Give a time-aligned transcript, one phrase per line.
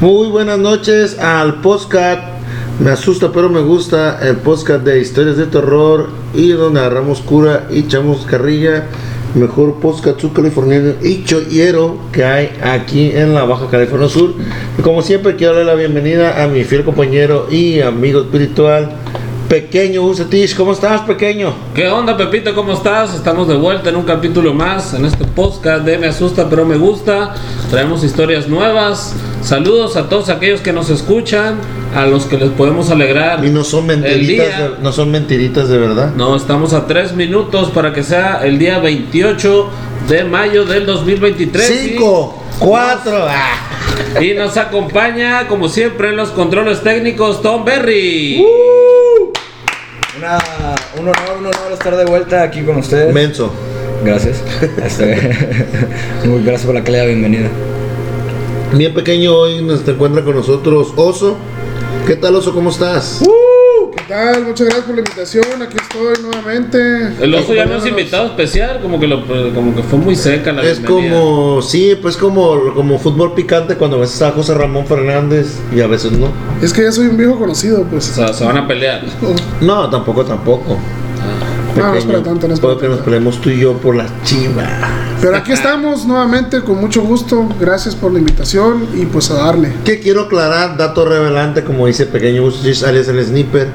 [0.00, 2.20] Muy buenas noches al podcast.
[2.80, 7.68] Me asusta pero me gusta el podcast de historias de terror y donde agarramos cura
[7.70, 8.86] y echamos carrilla.
[9.34, 14.34] Mejor podcast subcaliforniano y chollero que hay aquí en la Baja California Sur.
[14.78, 18.92] Y como siempre quiero darle la bienvenida a mi fiel compañero y amigo espiritual,
[19.52, 20.56] Pequeño Usatish.
[20.56, 21.52] ¿Cómo estás, pequeño?
[21.74, 22.54] ¿Qué onda, Pepito?
[22.54, 23.14] ¿Cómo estás?
[23.14, 26.78] Estamos de vuelta en un capítulo más en este podcast de Me asusta pero me
[26.78, 27.34] gusta.
[27.70, 29.14] Traemos historias nuevas.
[29.42, 31.58] Saludos a todos aquellos que nos escuchan,
[31.94, 33.44] a los que les podemos alegrar.
[33.44, 36.14] Y no son mentiritas, de, no son mentiritas de verdad.
[36.16, 39.68] No, estamos a tres minutos para que sea el día 28
[40.08, 41.66] de mayo del 2023.
[41.66, 43.26] Cinco, cuatro.
[43.28, 43.68] ah.
[44.18, 48.42] Y, y nos acompaña, como siempre, en los controles técnicos, Tom Berry.
[50.22, 50.38] Una,
[51.00, 53.12] un honor, un honor estar de vuelta aquí con ustedes.
[53.12, 53.52] Menso.
[54.04, 54.40] Gracias.
[54.84, 55.16] Este,
[56.24, 57.48] muy gracias por la calidad bienvenida.
[58.72, 61.38] Bien pequeño, hoy nos te encuentra con nosotros Oso.
[62.06, 62.54] ¿Qué tal Oso?
[62.54, 63.20] ¿Cómo estás?
[63.20, 63.41] ¿Qué
[64.12, 64.44] tal?
[64.44, 65.62] Muchas gracias por la invitación.
[65.62, 66.78] Aquí estoy nuevamente.
[67.20, 69.24] El oso ya no es invitado especial, como que, lo,
[69.54, 71.14] como que fue muy seca la es bienvenida.
[71.14, 75.80] como, sí, pues como, como fútbol picante cuando a veces está José Ramón Fernández y
[75.80, 76.28] a veces no.
[76.62, 78.04] Es que ya soy un viejo conocido, O pues.
[78.04, 79.02] sea, se van a pelear.
[79.60, 80.76] No, tampoco, tampoco.
[81.76, 83.04] No, no es para tanto, no es Puedo para que nos tanto.
[83.10, 84.68] peleemos tú y yo por las chivas.
[85.22, 87.48] Pero aquí estamos nuevamente con mucho gusto.
[87.60, 89.72] Gracias por la invitación y pues a darle.
[89.84, 93.68] Que quiero aclarar, dato revelante, como dice Pequeño Bustis, alias el Sniper,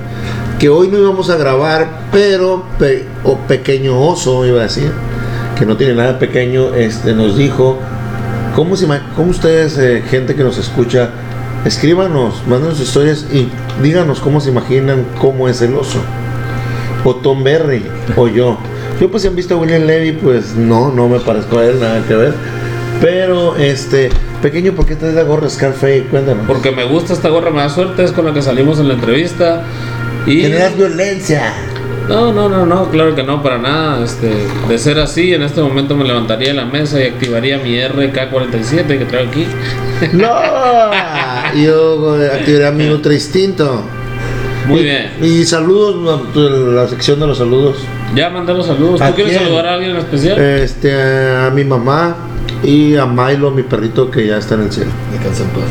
[0.59, 4.91] que hoy no íbamos a grabar, pero pe- o Pequeño Oso, iba a decir,
[5.57, 7.79] que no tiene nada pequeño, este, nos dijo,
[8.53, 8.85] ¿cómo, se,
[9.15, 11.11] cómo ustedes, eh, gente que nos escucha,
[11.63, 13.47] escríbanos, mándenos historias y
[13.81, 15.99] díganos cómo se imaginan cómo es el oso?
[17.05, 17.85] O Tom Berry,
[18.17, 18.57] o yo.
[18.99, 21.79] Yo pues si han visto a William Levy, pues no, no me parezco a él,
[21.79, 22.33] nada que ver.
[22.99, 24.09] Pero, este,
[24.41, 26.05] pequeño, ¿por qué traes la gorra Scarface?
[26.09, 26.47] Cuéntanos.
[26.47, 28.95] Porque me gusta esta gorra, me da suerte, es con la que salimos en la
[28.95, 29.63] entrevista.
[30.25, 30.41] Y...
[30.41, 31.53] Generas violencia.
[32.07, 34.03] No, no, no, no, claro que no, para nada.
[34.03, 34.31] Este,
[34.67, 38.87] de ser así, en este momento me levantaría de la mesa y activaría mi RK47
[38.97, 39.45] que traigo aquí.
[40.13, 40.33] No,
[41.61, 43.83] yo activaré mi otro instinto.
[44.67, 45.11] Muy Y- bien.
[45.21, 47.77] Y saludos, la sección de los saludos.
[48.15, 49.01] Ya mandé los saludos.
[49.01, 49.43] ¿A ¿Tú quieres quién?
[49.45, 50.39] saludar a alguien en especial?
[50.39, 50.93] Este,
[51.35, 52.15] a mi mamá
[52.63, 54.91] y a Milo, mi perrito que ya está en el cielo.
[55.11, 55.63] Descansa en paz.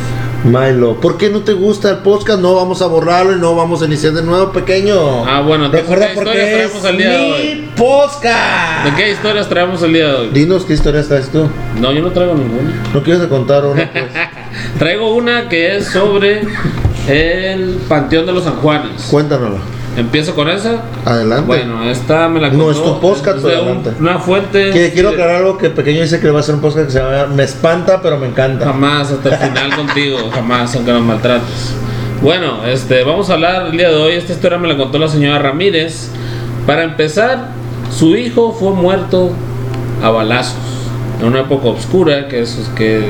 [0.43, 2.39] Milo, ¿por qué no te gusta el podcast?
[2.39, 5.25] No vamos a borrarlo y no vamos a iniciar de nuevo, pequeño.
[5.25, 7.55] Ah, bueno, recuerda ¿qué porque traemos el día de hoy?
[7.55, 8.85] mi podcast.
[8.85, 10.29] ¿De qué historias traemos el día de hoy?
[10.31, 11.49] Dinos qué historias traes tú.
[11.81, 12.71] No, yo no traigo ninguna.
[12.93, 13.91] ¿No quieres contar una?
[13.91, 14.05] Pues?
[14.79, 16.41] Traigo una que es sobre
[17.07, 19.07] el Panteón de los San Juanes.
[19.09, 19.59] Cuéntanosla.
[19.95, 20.83] Empiezo con esa.
[21.05, 21.45] Adelante.
[21.47, 22.71] Bueno, esta me la No, contó.
[22.71, 23.91] es tu podcast, de un- adelante.
[23.99, 24.69] una fuente.
[24.71, 26.91] Que quiero aclarar algo que Pequeño dice que le va a hacer un podcast que
[26.91, 28.65] se llama Me espanta, pero me encanta.
[28.65, 31.73] Jamás, hasta el final contigo, jamás, aunque nos maltrates.
[32.21, 34.13] Bueno, este, vamos a hablar el día de hoy.
[34.13, 36.09] Esta historia me la contó la señora Ramírez.
[36.67, 37.49] Para empezar,
[37.95, 39.31] su hijo fue muerto
[40.03, 40.57] a balazos
[41.19, 43.01] en una época oscura que es que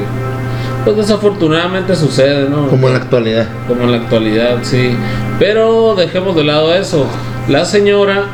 [0.84, 2.68] pues desafortunadamente sucede, ¿no?
[2.68, 3.48] Como en la actualidad.
[3.68, 4.92] como en la actualidad, sí.
[5.40, 7.06] Pero dejemos de lado eso.
[7.48, 8.26] La señora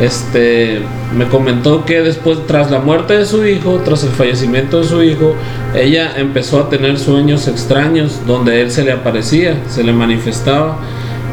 [0.00, 0.82] este
[1.16, 5.02] me comentó que después tras la muerte de su hijo, tras el fallecimiento de su
[5.02, 5.34] hijo,
[5.74, 10.78] ella empezó a tener sueños extraños donde él se le aparecía, se le manifestaba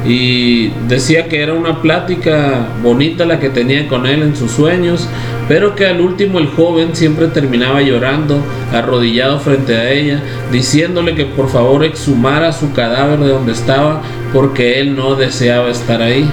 [0.07, 5.07] y decía que era una plática bonita la que tenía con él en sus sueños,
[5.47, 8.39] pero que al último el joven siempre terminaba llorando,
[8.71, 10.21] arrodillado frente a ella,
[10.51, 14.01] diciéndole que por favor exhumara su cadáver de donde estaba
[14.33, 16.29] porque él no deseaba estar ahí.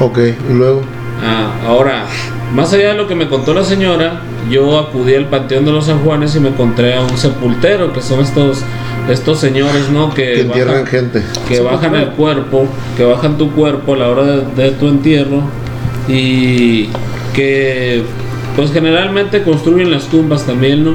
[0.00, 0.82] Ok, y luego.
[1.22, 2.06] Ah, ahora,
[2.54, 5.86] más allá de lo que me contó la señora, yo acudí al Panteón de los
[5.86, 8.64] San Juanes y me encontré a un sepultero, que son estos,
[9.08, 10.12] estos señores, ¿no?
[10.14, 11.22] Que, Que entierran bajan- gente.
[11.48, 12.66] que bajan el cuerpo,
[12.96, 15.42] que bajan tu cuerpo a la hora de, de tu entierro
[16.08, 16.88] y
[17.34, 18.02] que
[18.56, 20.94] pues generalmente construyen las tumbas también, ¿no?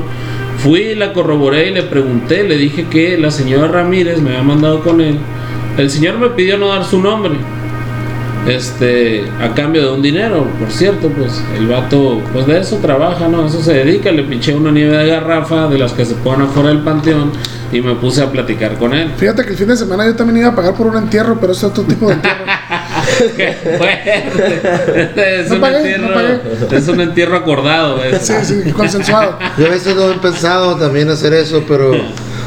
[0.60, 4.82] Fui, la corroboré y le pregunté, le dije que la señora Ramírez me había mandado
[4.82, 5.18] con él.
[5.78, 7.34] El señor me pidió no dar su nombre.
[8.48, 13.28] Este, a cambio de un dinero, por cierto, pues el vato, pues de eso trabaja,
[13.28, 13.48] ¿no?
[13.48, 16.70] Eso se dedica, le pinché una nieve de garrafa de las que se ponen afuera
[16.70, 17.32] del panteón
[17.72, 19.12] y me puse a platicar con él.
[19.18, 21.54] Fíjate que el fin de semana yo también iba a pagar por un entierro, pero
[21.54, 22.44] es otro tipo de entierro.
[23.38, 25.40] Qué fuerte.
[25.42, 26.08] Es No un pagué, entierro.
[26.72, 26.78] no.
[26.78, 28.00] Es un entierro acordado.
[28.22, 29.38] Sí, sí, consensuado.
[29.58, 31.92] Yo a veces no he pensado también hacer eso, pero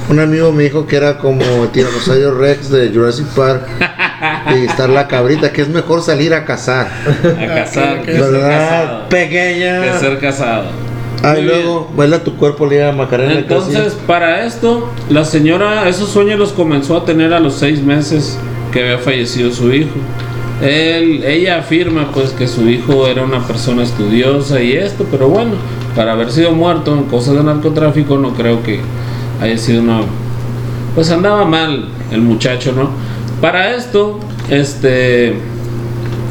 [0.09, 3.63] un amigo me dijo que era como el tiranosaurio Rex de Jurassic Park
[4.57, 6.89] y estar la cabrita, que es mejor salir a cazar.
[6.89, 8.03] A casar.
[8.03, 8.49] que ser ¿Verdad?
[8.51, 9.09] casado.
[9.09, 9.83] Pequeña.
[9.83, 10.88] Que ser casado.
[11.23, 11.47] Muy bien.
[11.47, 13.35] luego, baila tu cuerpo, Liga Macarena.
[13.35, 18.39] Entonces, para esto, la señora esos sueños los comenzó a tener a los seis meses
[18.73, 19.97] que había fallecido su hijo.
[20.63, 25.53] Él, ella afirma pues que su hijo era una persona estudiosa y esto, pero bueno,
[25.95, 28.81] para haber sido muerto en cosas de narcotráfico no creo que
[29.41, 30.01] haya sido una...
[30.95, 32.91] Pues andaba mal el muchacho, ¿no?
[33.41, 34.19] Para esto,
[34.51, 35.35] este...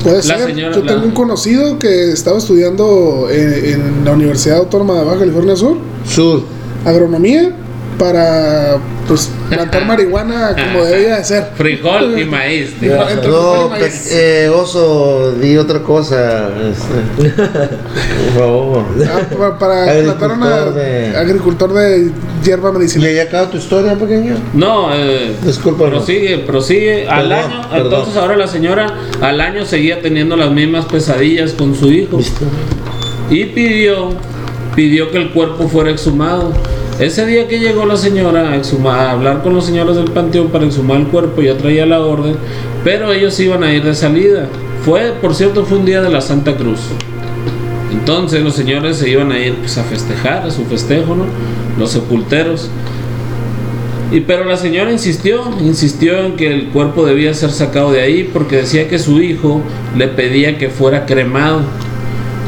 [0.03, 0.45] Puede La ser.
[0.47, 3.65] señora- Yo la- tengo un conocido que estaba estudiando en,
[3.99, 6.43] en la Universidad Autónoma de Baja California Sur, Sur.
[6.85, 7.51] agronomía,
[7.97, 8.77] para
[9.07, 11.45] pues plantar marihuana como debía de ser.
[11.55, 12.75] Frijol y maíz.
[12.81, 14.09] No, y maíz.
[14.11, 16.49] eh, oso, di otra cosa.
[16.69, 18.83] este, por favor.
[19.05, 22.11] Ah, pa- para plantar una Agricultor de- agricultor de
[22.43, 23.07] hierba ¿Y medicinal.
[23.07, 24.35] ahí acaba tu historia, pequeño?
[24.53, 25.91] No, eh, Discúlpame.
[25.91, 27.07] prosigue, prosigue.
[27.07, 27.85] Al año, perdón.
[27.85, 28.87] entonces ahora la señora
[29.21, 32.19] al año seguía teniendo las mismas pesadillas con su hijo
[33.29, 34.09] y pidió,
[34.75, 36.51] pidió que el cuerpo fuera exhumado.
[36.99, 41.01] Ese día que llegó la señora a, hablar con los señores del panteón para exhumar
[41.01, 42.35] el cuerpo, ya traía la orden,
[42.83, 44.47] pero ellos iban a ir de salida.
[44.83, 46.79] Fue, por cierto, fue un día de la Santa Cruz.
[47.91, 51.15] Entonces los señores se iban a ir pues, a festejar, a su festejo.
[51.77, 52.69] Los sepulteros.
[54.11, 58.29] Y pero la señora insistió, insistió en que el cuerpo debía ser sacado de ahí
[58.31, 59.61] porque decía que su hijo
[59.95, 61.61] le pedía que fuera cremado.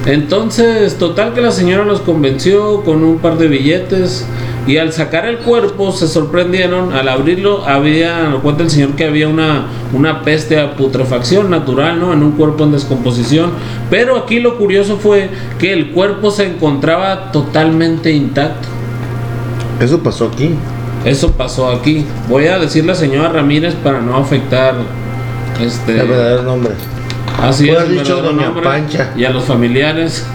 [0.05, 4.25] Entonces, total que la señora los convenció con un par de billetes
[4.65, 9.27] y al sacar el cuerpo se sorprendieron, al abrirlo había, cuenta el señor que había
[9.27, 12.13] una, una peste a putrefacción natural, ¿no?
[12.13, 13.51] En un cuerpo en descomposición.
[13.89, 18.67] Pero aquí lo curioso fue que el cuerpo se encontraba totalmente intacto.
[19.79, 20.51] Eso pasó aquí.
[21.05, 22.05] Eso pasó aquí.
[22.27, 24.75] Voy a decirle a señora Ramírez para no afectar
[25.59, 26.73] este El verdadero nombre.
[27.41, 29.13] Así es, dicho doña nombre, Pancha.
[29.17, 30.25] y a los familiares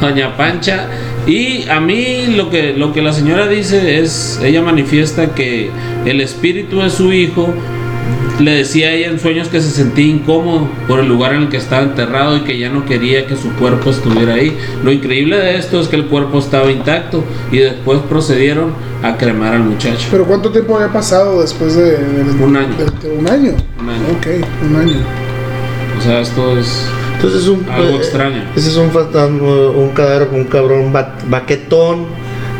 [0.00, 0.86] doña Pancha
[1.26, 5.70] y a mí lo que lo que la señora dice es ella manifiesta que
[6.04, 7.52] el espíritu de su hijo
[8.40, 11.48] le decía a ella en sueños que se sentía incómodo por el lugar en el
[11.48, 14.56] que estaba enterrado y que ya no quería que su cuerpo estuviera ahí.
[14.82, 17.22] Lo increíble de esto es que el cuerpo estaba intacto
[17.52, 18.72] y después procedieron
[19.02, 20.08] a cremar al muchacho.
[20.10, 22.74] Pero ¿cuánto tiempo había pasado después de, de- Un año.
[22.76, 23.52] de- de un año?
[23.78, 24.02] Un año.
[24.18, 24.26] Ok,
[24.68, 24.96] un año.
[26.02, 28.42] O sea, esto es Entonces es un Algo eh, extraño.
[28.56, 29.38] Ese es un fantasma,
[29.70, 32.06] un cadáver con un cabrón ba- baquetón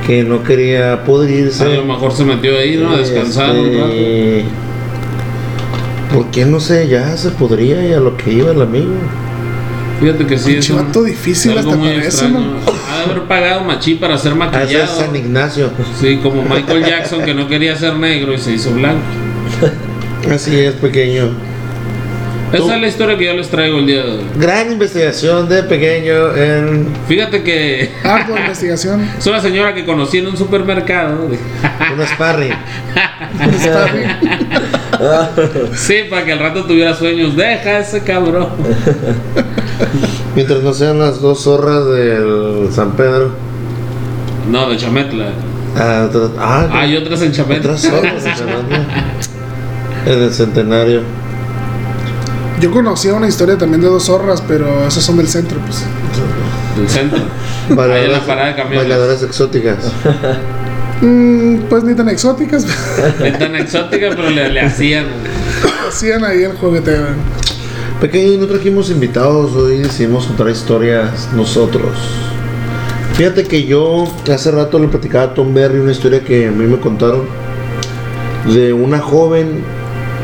[0.07, 1.65] que no quería pudrirse.
[1.65, 2.91] a lo mejor se metió ahí, ¿no?
[2.93, 3.89] A descansar un rato.
[3.93, 4.45] Este,
[6.13, 6.89] ¿Por qué no sé?
[6.89, 8.93] Ya se podría y a lo que iba el amigo.
[10.01, 12.41] Fíjate que sí es Pinche vato difícil algo hasta muy para eso, extraño.
[12.41, 12.57] ¿no?
[12.93, 14.85] Ha de haber pagado machí para ser Ah, ese maquillado.
[14.85, 15.71] es San Ignacio.
[16.01, 19.01] Sí, como Michael Jackson que no quería ser negro y se hizo blanco.
[20.33, 21.31] Así es, pequeño.
[22.53, 24.21] Tú- Esa es la historia que yo les traigo el día de hoy.
[24.37, 29.09] Gran investigación de pequeño en Fíjate que Ardua investigación.
[29.19, 31.25] es una señora que conocí en un supermercado.
[31.25, 32.53] un sparring.
[33.55, 34.11] Está bien.
[35.75, 37.35] Sí, para que al rato tuviera sueños.
[37.35, 38.49] Deja ese cabrón.
[40.37, 43.33] Mientras no sean las dos zorras del San Pedro.
[44.49, 45.27] No, de Chametla.
[45.77, 47.73] Ah, ah, Hay otras en Chametla.
[47.73, 48.23] otras zorras.
[48.23, 48.77] Fernando.
[50.07, 51.01] En el centenario.
[52.63, 55.83] Yo conocía una historia también de dos zorras, pero esas son del centro, pues.
[56.77, 57.19] Del centro.
[57.71, 58.79] Ahí en la Bailadoras, parada de camiones.
[58.89, 59.79] bailadoras exóticas.
[61.01, 62.65] Mm, pues ni tan exóticas,
[63.25, 65.07] Es tan exótica, pero le, le hacían.
[65.89, 67.07] hacían ahí el jugueteo.
[68.01, 71.91] Pequeño, no trajimos invitados, hoy decidimos contar historias nosotros.
[73.15, 76.65] Fíjate que yo hace rato le platicaba a Tom Berry una historia que a mí
[76.67, 77.23] me contaron
[78.47, 79.65] de una joven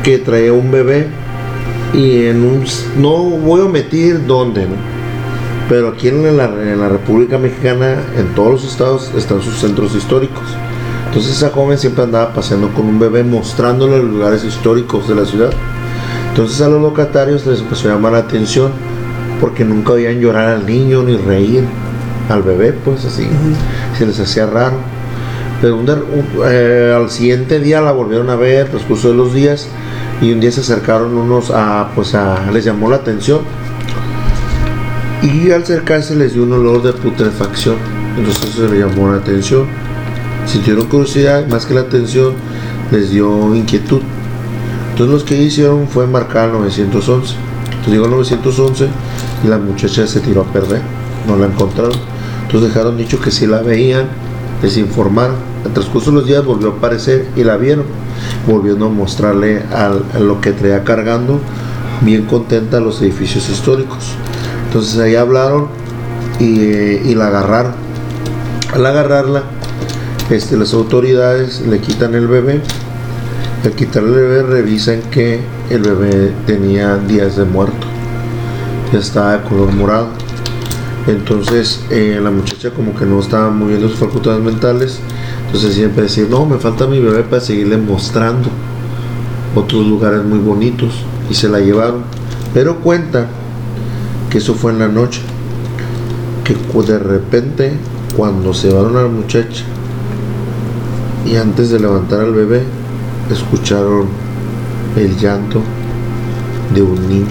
[0.03, 1.07] que traía un bebé
[1.93, 2.63] y en un...
[2.97, 4.75] No voy a omitir dónde, ¿no?
[5.67, 9.95] Pero aquí en la, en la República Mexicana, en todos los estados, están sus centros
[9.95, 10.43] históricos.
[11.07, 15.25] Entonces esa joven siempre andaba paseando con un bebé mostrándole los lugares históricos de la
[15.25, 15.51] ciudad.
[16.29, 18.71] Entonces a los locatarios les empezó a llamar la atención
[19.39, 21.63] porque nunca veían llorar al niño ni reír
[22.29, 23.27] al bebé, pues así.
[23.97, 24.75] Se les hacía raro.
[25.61, 25.97] Pero un un-
[26.45, 29.67] eh, al siguiente día la volvieron a ver, transcurso de los días,
[30.21, 33.41] y un día se acercaron unos a, pues a, les llamó la atención.
[35.21, 37.77] Y al acercarse les dio un olor de putrefacción.
[38.17, 39.65] Entonces se le llamó la atención.
[40.45, 42.33] Sintieron curiosidad, más que la atención,
[42.91, 44.01] les dio inquietud.
[44.91, 47.35] Entonces los que hicieron fue marcar al 911.
[47.65, 48.87] Entonces llegó el 911
[49.43, 50.81] y la muchacha se tiró a perder,
[51.27, 51.93] no la encontraron.
[52.45, 54.07] Entonces dejaron dicho que si la veían,
[54.61, 55.48] les informaron.
[55.65, 57.85] En transcurso de los días volvió a aparecer y la vieron,
[58.47, 61.39] volviendo a mostrarle a lo que traía cargando,
[62.01, 64.13] bien contenta los edificios históricos.
[64.67, 65.67] Entonces ahí hablaron
[66.39, 67.73] y, y la agarraron.
[68.73, 69.43] Al agarrarla,
[70.29, 72.61] este, las autoridades le quitan el bebé.
[73.65, 77.87] Al quitarle el bebé revisan que el bebé tenía días de muerto.
[78.93, 80.09] Ya estaba de color morado.
[81.07, 84.99] Entonces eh, la muchacha como que no estaba moviendo sus facultades mentales.
[85.49, 88.49] Entonces siempre decir, no, me falta mi bebé para seguirle mostrando
[89.55, 90.93] otros lugares muy bonitos.
[91.27, 92.03] Y se la llevaron.
[92.53, 93.25] Pero cuenta
[94.29, 95.21] que eso fue en la noche.
[96.43, 97.73] Que de repente,
[98.15, 99.63] cuando se llevaron a la muchacha
[101.25, 102.63] y antes de levantar al bebé,
[103.31, 104.07] escucharon
[104.95, 105.61] el llanto
[106.73, 107.25] de un niño.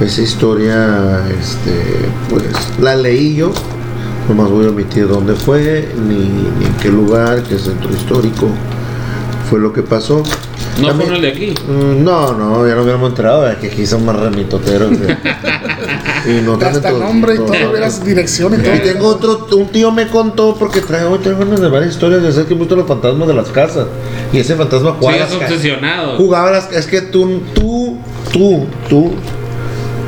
[0.00, 2.44] Esa historia, este, pues
[2.80, 3.52] la leí yo,
[4.28, 8.48] nomás voy a omitir dónde fue, ni, ni en qué lugar, qué centro histórico
[9.50, 10.22] fue lo que pasó.
[10.80, 11.54] No También- fue el de aquí.
[11.68, 14.90] Mm, No, no, ya no hubiéramos enterado, es que aquí son más remitoteros.
[16.26, 17.72] y no Hasta tienen nombre y todo, todo.
[17.72, 18.74] verás dirección y todo.
[18.74, 22.22] Y tengo otro, un tío me contó porque trae, hoy tengo ganas de varias historias
[22.22, 23.86] de hacer que gustan los fantasmas de las casas.
[24.32, 26.16] Y ese fantasma Sí, jugaba, es las ca- obsesionado.
[26.16, 27.98] jugaba las es que tú, tú,
[28.32, 29.10] tú, tú,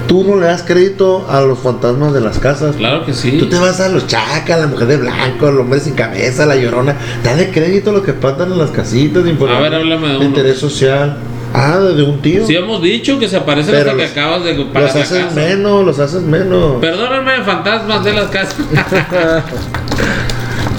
[0.06, 2.76] tú no le das crédito a los fantasmas de las casas.
[2.76, 3.32] Claro que sí.
[3.38, 6.56] Tú te vas a los chacas, la mujer de blanco, el hombre sin cabeza, la
[6.56, 6.96] llorona.
[7.22, 9.30] Dale crédito a los que espantan en las casitas de.
[9.32, 10.24] A ver, háblame de uno.
[10.24, 11.16] interés social.
[11.56, 12.44] Ah, de un tío.
[12.46, 15.24] Sí hemos dicho que se aparecen Pero hasta que los- acabas de pagar los haces
[15.24, 15.36] casa.
[15.36, 16.80] menos, los haces menos.
[16.80, 18.56] Perdónenme, fantasmas de las casas.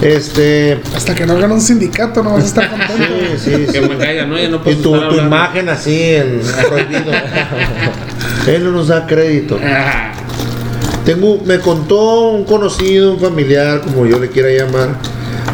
[0.02, 0.78] Este.
[0.94, 3.14] Hasta que no hagan un sindicato, no vas a estar contento.
[3.38, 4.38] Sí, sí, que me caigan, ¿no?
[4.38, 7.12] Ya no Y puedo tu, estar tu imagen así en prohibido.
[8.46, 9.58] Él no nos da crédito.
[11.04, 14.88] Tengo, me contó un conocido, un familiar, como yo le quiera llamar,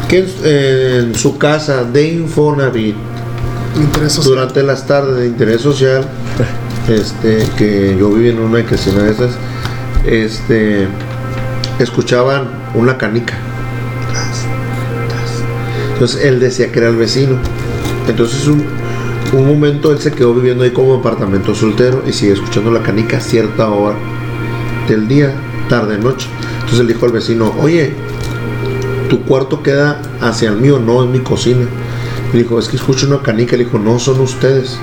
[0.07, 2.95] que en, en su casa de Infonavit,
[4.23, 6.05] durante las tardes de interés social,
[6.87, 9.31] este, que yo viví en una ocasión de esas,
[10.05, 10.87] este,
[11.79, 13.35] escuchaban una canica.
[15.93, 17.37] Entonces él decía que era el vecino.
[18.07, 18.65] Entonces un,
[19.33, 23.17] un momento él se quedó viviendo ahí como apartamento soltero y sigue escuchando la canica
[23.17, 23.95] a cierta hora
[24.87, 25.33] del día,
[25.69, 26.27] tarde, noche.
[26.55, 27.93] Entonces él dijo al vecino, oye,
[29.09, 31.65] tu cuarto queda hacia el mío, no en mi cocina.
[32.33, 33.55] Y dijo, es que escucho una canica.
[33.55, 34.79] Le dijo, no, son ustedes.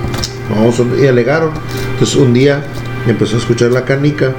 [0.49, 1.01] No.
[1.01, 1.51] Y alegaron.
[1.93, 2.63] Entonces un día
[3.07, 4.33] empezó a escuchar la canica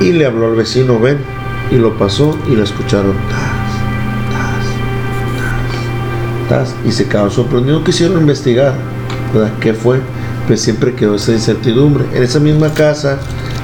[0.00, 1.18] y le habló al vecino, ven.
[1.70, 3.14] Y lo pasó y la escucharon.
[6.86, 7.84] Y se quedaron sorprendidos.
[7.84, 8.74] Quisieron investigar.
[9.60, 10.00] ¿Qué fue?
[10.46, 12.04] Pues siempre quedó esa incertidumbre.
[12.14, 13.18] En esa misma casa,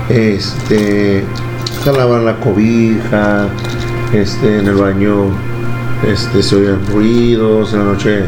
[0.09, 1.25] este,
[1.85, 3.49] jalaban la cobija,
[4.13, 5.27] este, en el baño,
[6.11, 8.25] este, se oían ruidos, en la noche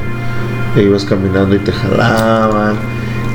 [0.77, 2.77] ibas caminando y te jalaban.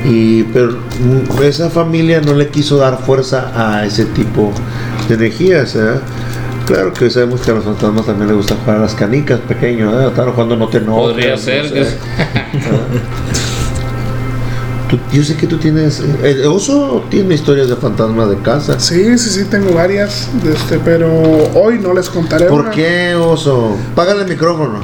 [0.04, 4.52] Y, pero mm, esa familia no le quiso dar fuerza a ese tipo
[5.08, 5.74] de energías.
[5.76, 6.00] ¿eh?
[6.68, 9.92] Claro que sabemos que a los fantasmas también les gusta jugar a las canicas pequeños,
[9.94, 10.06] ¿eh?
[10.08, 11.72] estar jugando no te enojes, Podría no ser sé.
[11.74, 11.96] que es-
[14.90, 16.00] Tú- yo sé que tú tienes.
[16.22, 18.80] El oso tiene historias de fantasmas de casa.
[18.80, 21.10] Sí, sí, sí, tengo varias, este, pero
[21.54, 22.70] hoy no les contaré ¿Por una.
[22.70, 23.76] qué, oso?
[23.94, 24.80] Págale el micrófono.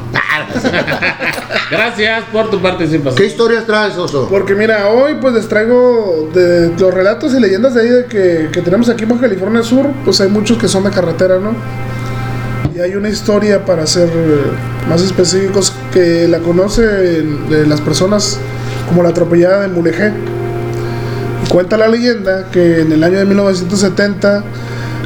[1.70, 3.16] Gracias por tu participación.
[3.16, 4.28] ¿Qué historias traes, oso?
[4.28, 8.48] Porque mira, hoy pues les traigo de los relatos y leyendas de ahí de que,
[8.52, 11.54] que tenemos aquí en Baja California Sur, pues hay muchos que son de carretera, ¿no?
[12.74, 14.40] Y hay una historia para ser eh,
[14.88, 18.38] más específicos que la conocen de las personas
[18.88, 20.12] como la atropellada de Mulegé.
[21.44, 24.44] Y cuenta la leyenda que en el año de 1970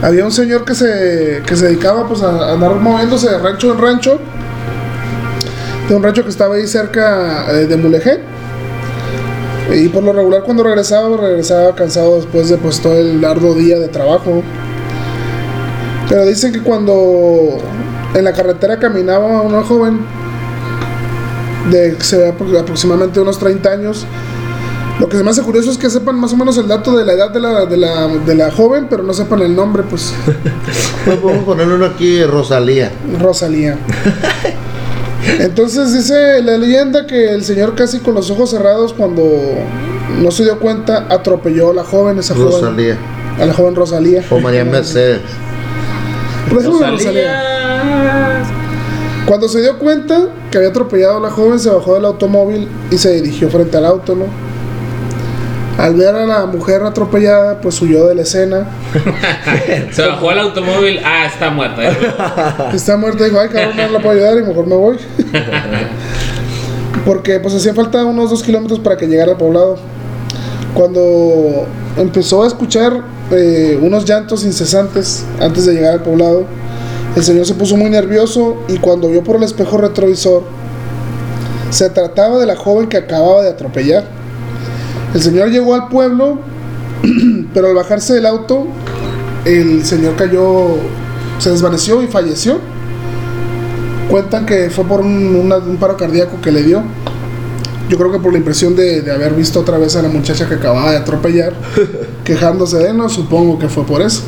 [0.02, 3.78] había un señor que se, que se dedicaba pues a andar moviéndose de rancho en
[3.78, 4.20] rancho,
[5.88, 8.20] de un rancho que estaba ahí cerca eh, de Mulegé.
[9.74, 13.78] Y por lo regular cuando regresaba, regresaba cansado después de pues todo el largo día
[13.78, 14.42] de trabajo.
[16.08, 17.58] Pero dicen que cuando
[18.14, 20.00] en la carretera caminaba una joven
[21.70, 22.28] de se ve
[22.58, 24.06] aproximadamente unos 30 años.
[25.00, 27.04] Lo que se me hace curioso es que sepan más o menos el dato de
[27.04, 30.12] la edad de la, de la, de la joven, pero no sepan el nombre, pues
[31.04, 32.90] Pues Podemos ponerle uno aquí, Rosalía.
[33.20, 33.78] Rosalía.
[35.40, 39.22] Entonces dice la leyenda que el señor casi con los ojos cerrados cuando
[40.20, 42.96] no se dio cuenta atropelló a la joven, esa joven, Rosalía.
[43.40, 44.24] a la joven Rosalía.
[44.30, 45.20] O María Mercedes.
[46.50, 46.90] Rosalía.
[46.90, 47.42] Rosalía.
[49.26, 52.96] Cuando se dio cuenta que había atropellado a la joven, se bajó del automóvil y
[52.96, 54.24] se dirigió frente al auto, ¿no?
[55.76, 58.66] Al ver a la mujer atropellada, pues huyó de la escena.
[59.92, 60.98] Se bajó al automóvil.
[61.04, 62.72] Ah, está muerta.
[62.74, 64.96] Está muerta y dijo, ay cabrón, no la puedo ayudar y mejor me voy.
[67.04, 69.76] Porque pues hacía falta unos dos kilómetros para que llegara al poblado.
[70.74, 71.66] Cuando
[71.96, 76.44] empezó a escuchar eh, unos llantos incesantes antes de llegar al poblado,
[77.16, 80.44] el señor se puso muy nervioso y cuando vio por el espejo retrovisor,
[81.70, 84.04] se trataba de la joven que acababa de atropellar.
[85.14, 86.38] El señor llegó al pueblo,
[87.54, 88.66] pero al bajarse del auto,
[89.44, 90.76] el señor cayó,
[91.38, 92.58] se desvaneció y falleció.
[94.10, 96.82] Cuentan que fue por un, una- un paro cardíaco que le dio.
[97.88, 100.46] Yo creo que por la impresión de, de haber visto otra vez a la muchacha
[100.48, 101.54] que acababa de atropellar,
[102.24, 104.22] quejándose de él, no supongo que fue por eso.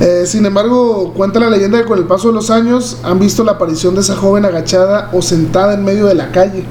[0.00, 3.44] Eh, sin embargo, cuenta la leyenda que con el paso de los años han visto
[3.44, 6.64] la aparición de esa joven agachada o sentada en medio de la calle.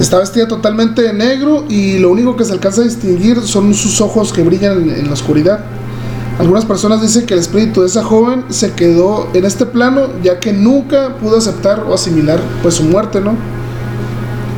[0.00, 4.00] Está vestida totalmente de negro y lo único que se alcanza a distinguir son sus
[4.00, 5.60] ojos que brillan en, en la oscuridad.
[6.38, 10.40] Algunas personas dicen que el espíritu de esa joven se quedó en este plano ya
[10.40, 13.36] que nunca pudo aceptar o asimilar pues su muerte, ¿no?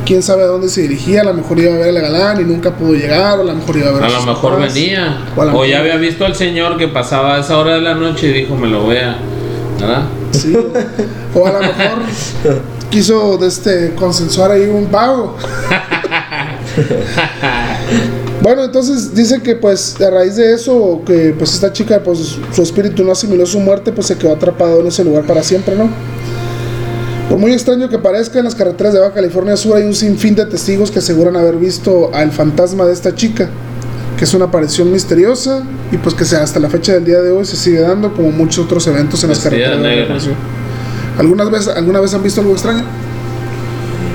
[0.05, 2.43] Quién sabe a dónde se dirigía, a lo mejor iba a ver al galán y
[2.43, 4.73] nunca pudo llegar, o a lo mejor iba a ver A lo sus mejor papás,
[4.73, 5.17] venía.
[5.35, 7.95] o a lo ya había visto al señor que pasaba a esa hora de la
[7.95, 9.17] noche y dijo, me lo voy a...
[9.79, 10.03] ¿Verdad?
[10.31, 10.55] Sí,
[11.33, 11.99] o a lo mejor
[12.89, 15.35] quiso este, consensuar ahí un pago.
[18.45, 22.61] Bueno, entonces dice que pues a raíz de eso, que pues esta chica, pues su
[22.61, 25.89] espíritu no asimiló su muerte, pues se quedó atrapado en ese lugar para siempre, ¿no?
[27.27, 30.35] Por muy extraño que parezca, en las carreteras de Baja California Sur hay un sinfín
[30.35, 33.49] de testigos que aseguran haber visto al fantasma de esta chica,
[34.15, 37.31] que es una aparición misteriosa y pues que se- hasta la fecha del día de
[37.31, 40.07] hoy se sigue dando como muchos otros eventos en las carreteras de Baja.
[40.07, 40.37] California.
[41.17, 42.83] ¿Algunas veces, ¿Alguna vez han visto algo extraño?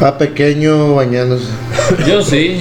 [0.00, 1.46] A pequeño bañándose.
[2.06, 2.60] Yo sí.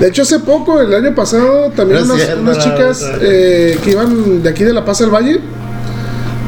[0.00, 3.90] De hecho, hace poco, el año pasado, también unas, cierto, unas la chicas eh, que
[3.90, 5.40] iban de aquí de La Paz al Valle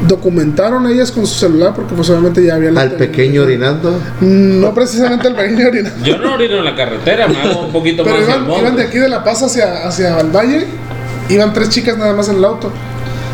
[0.07, 2.77] documentaron ellas con su celular porque pues obviamente ya habían...
[2.77, 3.99] Al pequeño orinando.
[4.21, 6.05] No precisamente al pequeño orinando.
[6.05, 8.83] Yo no orino en la carretera, me hago un poquito Pero más iban, iban de
[8.83, 10.65] aquí de La Paz hacia, hacia el Valle,
[11.29, 12.71] iban tres chicas nada más en el auto.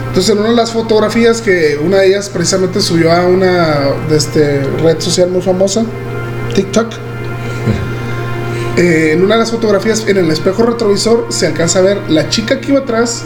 [0.07, 3.77] Entonces en una de las fotografías que una de ellas precisamente subió a una
[4.09, 5.83] de este, red social muy famosa,
[6.55, 6.87] TikTok,
[8.77, 12.29] eh, en una de las fotografías en el espejo retrovisor se alcanza a ver la
[12.29, 13.23] chica que iba atrás,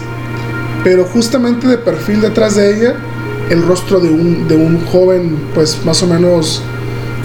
[0.84, 2.94] pero justamente de perfil detrás de ella
[3.50, 6.62] el rostro de un, de un joven, pues más o menos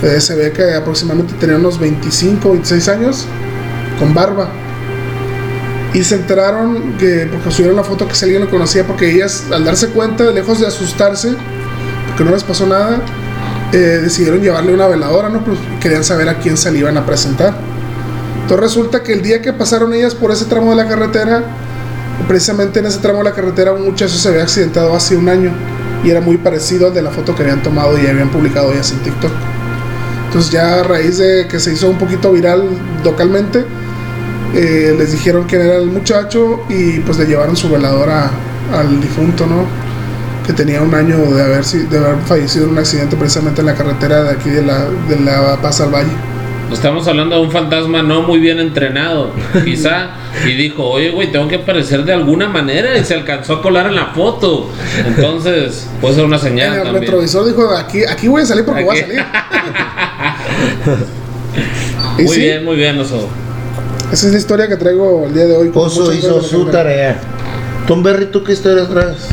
[0.01, 3.25] eh, se ve que aproximadamente tenía unos 25, 26 años,
[3.99, 4.49] con barba.
[5.93, 9.45] Y se enteraron que, porque subieron la foto que si alguien lo conocía, porque ellas,
[9.51, 11.35] al darse cuenta, lejos de asustarse,
[12.07, 12.99] porque no les pasó nada,
[13.71, 15.43] eh, decidieron llevarle una veladora, ¿no?
[15.43, 17.55] Pues querían saber a quién se le iban a presentar.
[18.41, 21.43] Entonces resulta que el día que pasaron ellas por ese tramo de la carretera,
[22.27, 25.51] precisamente en ese tramo de la carretera, un muchacho se había accidentado hace un año
[26.03, 28.91] y era muy parecido al de la foto que habían tomado y habían publicado ellas
[28.91, 29.31] en TikTok.
[30.27, 32.69] Entonces ya a raíz de que se hizo un poquito viral
[33.03, 33.65] localmente,
[34.53, 38.29] eh, les dijeron quién era el muchacho y pues le llevaron su veladora
[38.73, 39.65] al difunto, ¿no?
[40.45, 43.67] Que tenía un año de haber, si- de haber fallecido en un accidente precisamente en
[43.67, 46.11] la carretera de aquí de la, de la Paz al Valle.
[46.71, 49.31] Estamos hablando de un fantasma no muy bien entrenado,
[49.65, 50.09] quizá,
[50.45, 53.85] y dijo, oye, güey, tengo que aparecer de alguna manera, y se alcanzó a colar
[53.87, 54.69] en la foto.
[55.05, 57.01] Entonces, puede ser una En señal el también.
[57.03, 59.23] retrovisor dijo, aquí, aquí voy a salir porque voy a salir.
[62.17, 63.27] Muy sí, bien, muy bien, Oso.
[64.11, 65.71] esa es la historia que traigo el día de hoy.
[65.73, 67.19] Oso hizo su tarea.
[67.87, 69.27] Tom Berry, ¿tú qué historias traes?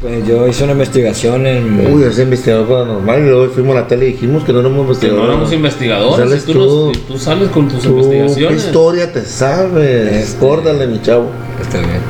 [0.00, 1.92] Pues yo hice una investigación en.
[1.94, 4.78] Uy, es investigador paranormal y luego fuimos a la tele y dijimos que no éramos
[4.98, 5.28] Que no investigadores.
[5.28, 7.18] éramos investigadores, tú, tú.
[7.18, 8.64] sales con tus Tú, ¿Qué investigaciones.
[8.64, 10.12] historia te sabes?
[10.24, 11.26] Este- Córdale, mi chavo.
[11.60, 12.00] Está bien.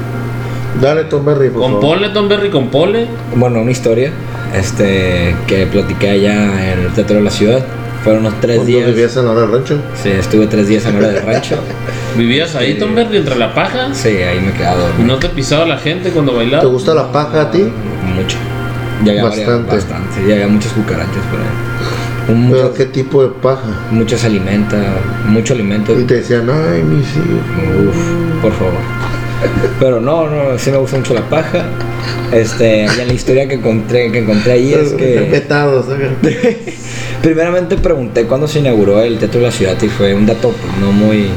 [0.81, 1.81] Dale, Tom Berry, por favor.
[1.81, 3.07] Compole, Tom Berry, compole.
[3.35, 4.13] Bueno, una historia
[4.57, 7.65] este, que platiqué allá en el Teatro de la Ciudad.
[8.05, 8.87] Fueron unos tres ¿Cuánto días.
[8.87, 9.79] vivías en la hora del rancho?
[10.01, 11.57] Sí, estuve tres días en hora del rancho.
[12.17, 13.89] ¿Vivías ahí, Tom Berry, entre la paja?
[13.95, 15.07] Sí, ahí me quedaba ¿Y dormido.
[15.07, 16.65] no te pisaba la gente cuando ¿Te bailaba?
[16.65, 17.61] gusta la paja a ti?
[18.15, 18.37] Mucho.
[19.05, 19.75] Ya había varias- Bastante.
[19.77, 20.29] bastante.
[20.29, 22.35] Ya había muchas cucarachas por ahí.
[22.37, 23.63] Un- ¿Pero qué tipo de paja?
[23.91, 24.79] muchos alimentos,
[25.27, 25.99] mucho alimento.
[25.99, 27.89] Y te decían, ay, mis hijos.
[27.89, 28.75] Uf, por favor.
[29.79, 31.65] Pero no, no, sí me gusta mucho la paja.
[32.33, 36.11] Este, y en la historia que encontré, que encontré ahí es que Petados, ¿sabes?
[37.23, 40.93] primeramente pregunté cuándo se inauguró el Teatro de la Ciudad y fue un dato no
[40.93, 41.29] muy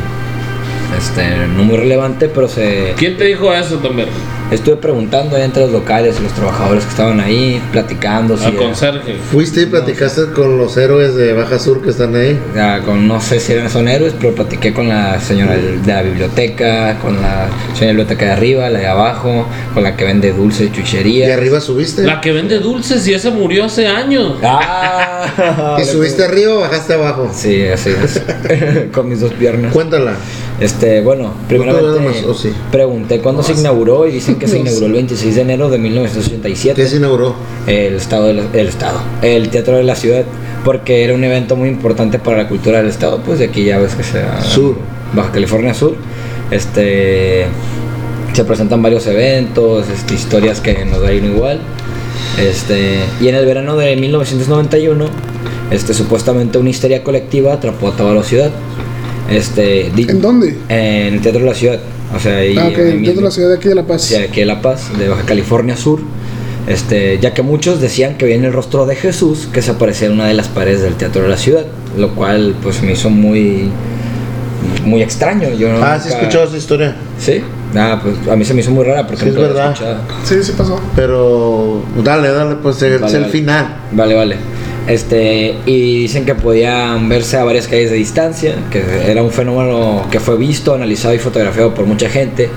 [0.98, 4.10] este, no muy relevante, pero se ¿Quién te dijo eso, Tom Berry?
[4.52, 8.38] estuve preguntando ahí entre los locales y los trabajadores que estaban ahí, platicando.
[8.38, 9.16] si Al era- conserje.
[9.32, 12.40] Fuiste y platicaste con los héroes de Baja Sur que están ahí.
[12.56, 16.02] ya, con, no sé si eran son héroes, pero platiqué con la señora de la
[16.04, 20.04] biblioteca, con la señora de la biblioteca de arriba, la de abajo, con la que
[20.06, 21.34] vende dulces, Y chuchería.
[21.34, 22.04] arriba subiste.
[22.04, 24.36] La que vende dulces y esa murió hace años.
[24.44, 27.32] Ah, Y subiste arriba o bajaste abajo.
[27.34, 28.22] Sí, así es.
[28.94, 29.74] con mis dos piernas.
[29.74, 30.14] Cuéntala.
[30.60, 32.16] Este, bueno, primeramente más,
[32.72, 36.82] pregunté cuándo se inauguró y dicen que se inauguró el 26 de enero de 1987.
[36.82, 37.36] ¿Qué se inauguró?
[37.68, 40.24] El estado, del el estado, el teatro de la ciudad,
[40.64, 43.80] porque era un evento muy importante para la cultura del estado, pues de aquí ya
[43.80, 44.76] ves que se Sur.
[45.16, 45.96] Baja California Sur,
[46.50, 47.46] este,
[48.34, 51.60] se presentan varios eventos, este, historias que nos da igual,
[52.40, 55.06] este, y en el verano de 1991,
[55.72, 58.52] este, supuestamente una histeria colectiva atrapó a toda la ciudad,
[59.30, 60.58] este, di- ¿En dónde?
[60.70, 61.80] en el teatro de la ciudad,
[62.16, 63.16] o sea, ahí, Ah, ok, ahí dentro mismo.
[63.16, 64.02] de la ciudad de aquí de La Paz.
[64.04, 66.00] Sí, aquí de La Paz, de Baja California Sur.
[66.68, 70.14] Este, ya que muchos decían que veían el rostro de Jesús que se aparecía en
[70.14, 71.66] una de las paredes del teatro de la ciudad,
[71.98, 73.70] lo cual pues me hizo muy
[74.86, 75.50] muy extraño.
[75.58, 76.96] Yo Ah, sí he nunca- escuchado esa historia.
[77.20, 77.42] Sí.
[77.76, 79.72] Ah, pues a mí se me hizo muy rara porque Sí, es verdad.
[79.74, 79.98] escuchado.
[80.24, 80.80] Sí, sí pasó.
[80.96, 83.32] Pero dale, dale, pues es Vale, el vale.
[83.34, 83.76] final.
[83.92, 84.36] Vale, vale.
[84.88, 90.08] Este, y dicen que podían verse a varias calles de distancia, que era un fenómeno
[90.12, 92.50] que fue visto, analizado y fotografiado por mucha gente,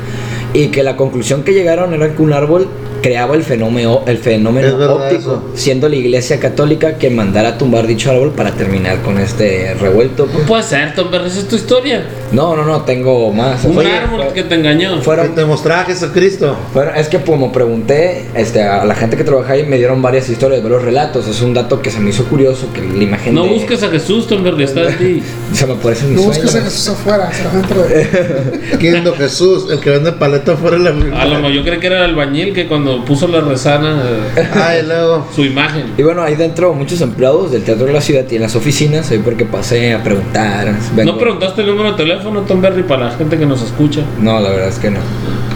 [0.53, 2.69] y que la conclusión que llegaron era que un árbol
[3.03, 5.43] creaba el fenómeno, el fenómeno óptico, eso.
[5.55, 10.27] siendo la iglesia católica quien mandara a tumbar dicho árbol para terminar con este revuelto.
[10.27, 10.41] pues.
[10.41, 12.05] No puede ser, Tom Berry, esa es tu historia.
[12.33, 13.65] No, no, no, tengo más.
[13.65, 14.97] Un árbol fue- que te engañó.
[14.97, 16.57] Que fueron te mostraba a Jesucristo.
[16.75, 20.29] Bueno, es que como pregunté este, a la gente que trabaja ahí, me dieron varias
[20.29, 21.27] historias, varios relatos.
[21.29, 23.89] Es un dato que se me hizo curioso, que la imagen No de- busques a
[23.89, 25.23] Jesús, Tom Berry, está en ti.
[25.53, 26.71] Se me aparece en mis No busques a sueños.
[26.73, 28.77] Jesús afuera, dentro de.
[28.79, 29.71] ¿Quién es Jesús?
[29.71, 32.11] El que vende paleta fuera de la A lo mejor yo creí que era el
[32.11, 34.03] albañil que cuando puso la rezana
[34.37, 35.27] eh, Ay, luego.
[35.35, 35.93] su imagen.
[35.97, 39.11] Y bueno, ahí dentro muchos empleados del Teatro de la Ciudad y en las oficinas,
[39.11, 40.75] ahí porque pasé a preguntar.
[40.95, 44.02] vengo- ¿No preguntaste el número de teléfono, Tom Berry, para la gente que nos escucha?
[44.20, 45.00] No, la verdad es que no.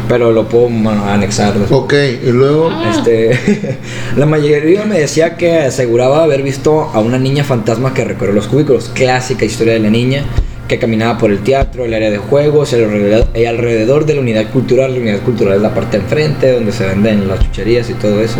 [0.09, 1.55] Pero lo puedo bueno, anexar.
[1.55, 1.81] después.
[1.81, 1.95] Ok,
[2.25, 2.71] y luego.
[2.91, 3.79] Este,
[4.17, 8.49] la mayoría me decía que aseguraba haber visto a una niña fantasma que recorrió los
[8.49, 8.91] cubículos.
[8.95, 10.25] Clásica historia de la niña
[10.71, 14.21] que caminaba por el teatro, el área de juegos, el alrededor, y alrededor de la
[14.21, 14.95] unidad cultural.
[14.95, 18.21] La unidad cultural es la parte de enfrente donde se venden las chucherías y todo
[18.21, 18.39] eso.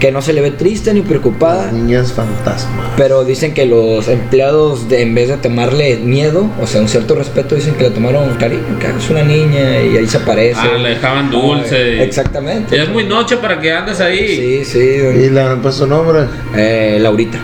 [0.00, 1.70] Que no se le ve triste ni preocupada.
[1.72, 2.92] Niñas fantasmas.
[2.96, 7.14] Pero dicen que los empleados, de, en vez de tomarle miedo, o sea, un cierto
[7.14, 10.60] respeto, dicen que le tomaron cariño, que es una niña y ahí se aparece.
[10.62, 12.02] Ah, le dejaban dulce.
[12.02, 12.74] Exactamente.
[12.74, 14.28] Y es muy noche para que andes ahí.
[14.28, 14.78] Sí, sí.
[14.78, 16.20] Y le han puesto nombre.
[16.56, 17.38] Eh, Laurita.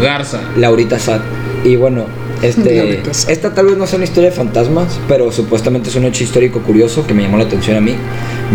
[0.00, 0.40] Garza.
[0.56, 1.20] Laurita Sad.
[1.64, 2.06] Y bueno,
[2.42, 6.22] este, esta tal vez no sea una historia de fantasmas, pero supuestamente es un hecho
[6.24, 7.94] histórico curioso que me llamó la atención a mí,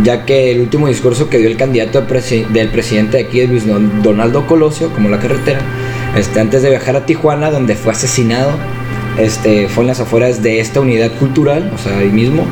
[0.03, 3.45] ya que el último discurso que dio el candidato de presi- del presidente de aquí,
[3.47, 5.59] Luis Don- Donaldo Colosio, como la carretera,
[6.17, 8.51] este, antes de viajar a Tijuana, donde fue asesinado,
[9.17, 12.45] este, fue en las afueras de esta unidad cultural, o sea, ahí mismo,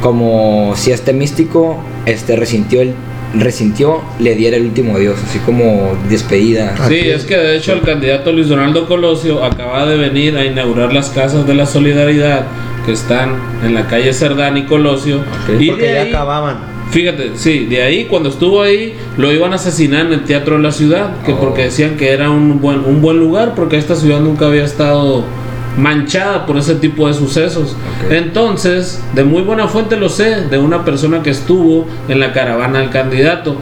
[0.00, 2.94] como si este místico este, resintió, el,
[3.34, 6.74] resintió le diera el último adiós, así como despedida.
[6.88, 10.92] Sí, es que de hecho el candidato Luis Donaldo Colosio acaba de venir a inaugurar
[10.92, 12.46] las casas de la solidaridad
[12.84, 15.20] que están en la calle Cerdán y Colosio.
[15.58, 16.56] Y Porque de ya ahí, acababan.
[16.90, 20.62] fíjate, sí, de ahí cuando estuvo ahí lo iban a asesinar en el Teatro de
[20.62, 21.38] la Ciudad, que Oh.
[21.40, 25.24] porque decían que era un buen, un buen lugar, porque esta ciudad nunca había estado
[25.76, 27.76] manchada por ese tipo de sucesos.
[28.10, 32.80] Entonces, de muy buena fuente lo sé, de una persona que estuvo en la caravana
[32.80, 33.56] del candidato.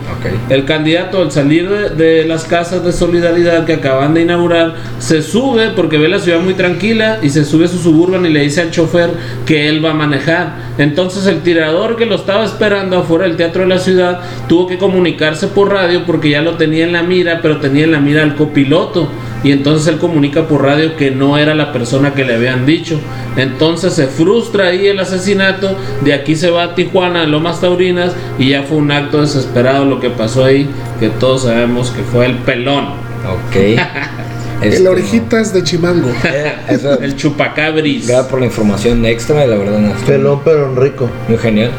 [0.49, 5.23] El candidato al salir de, de las casas de solidaridad que acaban de inaugurar se
[5.23, 8.43] sube porque ve la ciudad muy tranquila y se sube a su suburban y le
[8.43, 9.11] dice al chofer
[9.47, 10.71] que él va a manejar.
[10.79, 14.79] Entonces el tirador que lo estaba esperando afuera del teatro de la ciudad tuvo que
[14.79, 18.23] comunicarse por radio porque ya lo tenía en la mira, pero tenía en la mira
[18.23, 19.09] al copiloto.
[19.43, 23.01] Y entonces él comunica por radio que no era la persona que le habían dicho.
[23.37, 25.77] Entonces se frustra ahí el asesinato.
[26.03, 28.13] De aquí se va a Tijuana, a Lomas Taurinas.
[28.39, 30.69] Y ya fue un acto desesperado lo que pasó ahí.
[30.99, 32.89] Que todos sabemos que fue el pelón.
[33.27, 33.79] Ok.
[34.61, 36.11] Este, El orejitas de Chimango.
[36.25, 36.53] eh,
[37.01, 38.07] El chupacabris.
[38.07, 41.09] Gracias por la información extra, la verdad no Pelón, pero rico.
[41.29, 41.71] muy genial.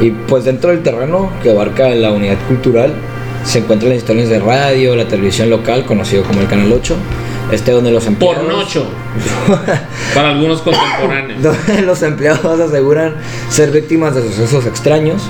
[0.00, 2.94] Y pues dentro del terreno que abarca la unidad cultural
[3.44, 6.96] se encuentran las historias de radio, la televisión local, conocido como el Canal 8,
[7.52, 8.38] este donde los empleados...
[8.44, 8.86] Pornocho.
[10.14, 11.42] Para algunos contemporáneos.
[11.42, 13.16] donde los empleados aseguran
[13.50, 15.22] ser víctimas de sucesos extraños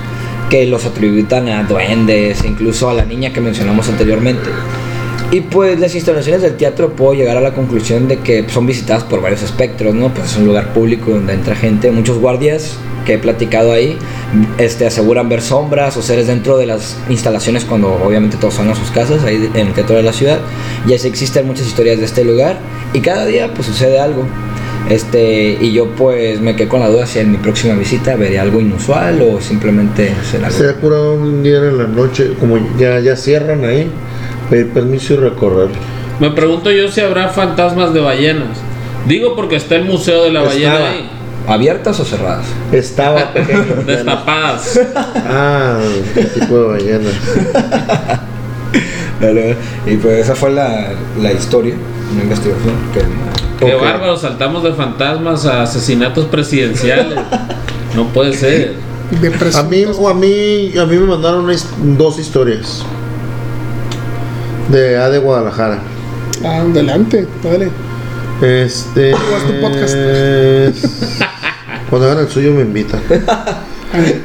[0.48, 4.50] que los atributan a duendes, incluso a la niña que mencionamos anteriormente.
[5.34, 9.02] Y pues las instalaciones del teatro puedo llegar a la conclusión de que son visitadas
[9.02, 10.14] por varios espectros, ¿no?
[10.14, 13.98] Pues es un lugar público donde entra gente, muchos guardias que he platicado ahí,
[14.58, 18.76] este, aseguran ver sombras o seres dentro de las instalaciones cuando obviamente todos van a
[18.76, 20.38] sus casas, ahí en el teatro de la ciudad.
[20.86, 22.56] Y así existen muchas historias de este lugar
[22.92, 24.28] y cada día pues sucede algo.
[24.88, 28.38] Este, y yo pues me quedé con la duda si en mi próxima visita veré
[28.38, 30.58] algo inusual o simplemente será algo.
[30.60, 33.90] Se ha curado un día en la noche, como ya, ya cierran ahí,
[34.48, 35.68] pedir permiso y recorrer.
[36.20, 38.58] Me pregunto yo si habrá fantasmas de ballenas.
[39.06, 41.10] Digo porque está el museo de la ballena ahí.
[41.46, 42.46] ¿Abiertas o cerradas?
[42.72, 43.82] Estaba pequeño.
[43.86, 44.80] Destapadas.
[44.96, 45.78] ah,
[46.14, 47.14] qué tipo de ballenas.
[49.20, 51.74] Vale, Y pues esa fue la, la historia,
[52.12, 53.64] una investigación que...
[53.64, 57.18] Qué bárbaro, saltamos de fantasmas a asesinatos presidenciales.
[57.94, 58.74] No puede ser.
[59.54, 61.46] A mí, o a mí, a mí me mandaron
[61.96, 62.84] dos historias
[64.70, 65.78] de A de Guadalajara.
[66.44, 67.70] Ah, adelante, dale.
[68.42, 69.10] Este.
[69.10, 69.94] es tu podcast.
[69.94, 71.18] es-
[71.90, 73.00] Cuando hagan el suyo me invitan.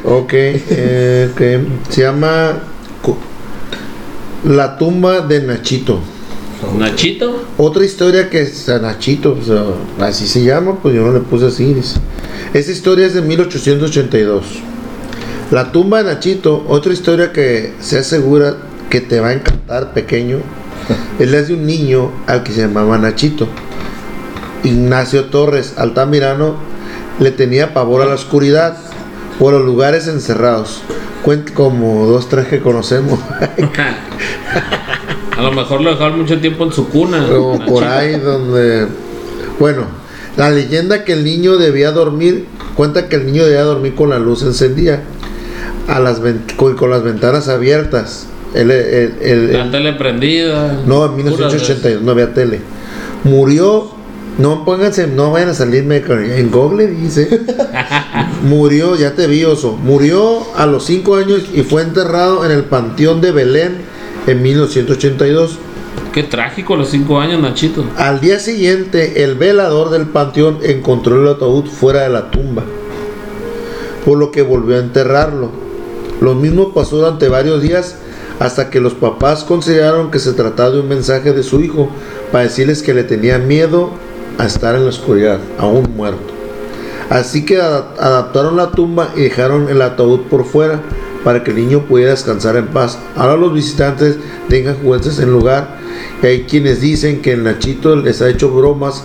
[0.04, 2.54] Ok, eh, que se llama
[4.48, 6.00] La tumba de Nachito.
[6.76, 7.46] Nachito.
[7.56, 9.64] Otra historia que es a Nachito, o sea,
[10.08, 11.72] así se llama, pues yo no le puse así.
[11.72, 12.00] dice.
[12.56, 14.44] Esa historia es de 1882.
[15.52, 18.56] La tumba de Nachito, otra historia que se asegura
[18.90, 20.40] que te va a encantar, pequeño,
[21.20, 23.48] es la de un niño al que se llamaba Nachito.
[24.64, 26.56] Ignacio Torres Altamirano
[27.20, 28.78] le tenía pavor a la oscuridad
[29.40, 30.82] o a los lugares encerrados.
[31.24, 33.20] Cuenta como dos, tres que conocemos.
[35.40, 37.26] A lo mejor lo dejaron mucho tiempo en su cuna.
[37.32, 38.88] o por ahí donde
[39.58, 39.84] bueno
[40.36, 44.20] la leyenda que el niño debía dormir cuenta que el niño debía dormir con la
[44.20, 45.02] luz encendida
[45.88, 46.20] a las
[46.58, 50.82] con las ventanas abiertas el, el- el- La el- tele prendida.
[50.86, 52.60] no en Puras 1982 no había tele
[53.24, 53.92] murió
[54.38, 57.42] no pónganse no vayan a salirme en Google dice
[58.44, 62.64] murió ya te vi oso murió a los 5 años y fue enterrado en el
[62.64, 63.78] panteón de Belén
[64.28, 65.60] en 1982 veces.
[66.14, 67.86] Qué trágico los cinco años, Nachito.
[67.96, 72.64] Al día siguiente, el velador del panteón encontró el ataúd fuera de la tumba,
[74.06, 75.52] por lo que volvió a enterrarlo.
[76.20, 77.96] Lo mismo pasó durante varios días
[78.40, 81.90] hasta que los papás consideraron que se trataba de un mensaje de su hijo
[82.32, 83.92] para decirles que le tenía miedo
[84.38, 86.34] a estar en la oscuridad, aún muerto.
[87.10, 90.80] Así que ada- adaptaron la tumba y dejaron el ataúd por fuera
[91.24, 92.98] para que el niño pudiera descansar en paz.
[93.16, 95.78] Ahora los visitantes tengan juguetes en lugar
[96.24, 99.04] y hay quienes dicen que el Nachito les ha hecho bromas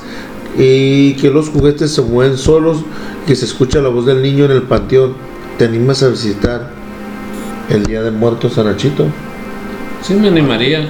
[0.57, 2.79] y que los juguetes se mueven solos
[3.27, 5.15] que se escucha la voz del niño en el panteón.
[5.59, 6.71] ¿Te animas a visitar
[7.71, 9.07] el Día de Muertos a Nachito?
[10.03, 10.87] Sí, me animaría.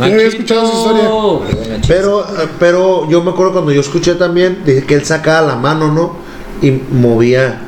[0.00, 1.80] había escuchado esa historia.
[1.86, 2.26] Pero,
[2.58, 6.16] pero yo me acuerdo cuando yo escuché también, dije que él sacaba la mano, ¿no?
[6.62, 7.60] Y movía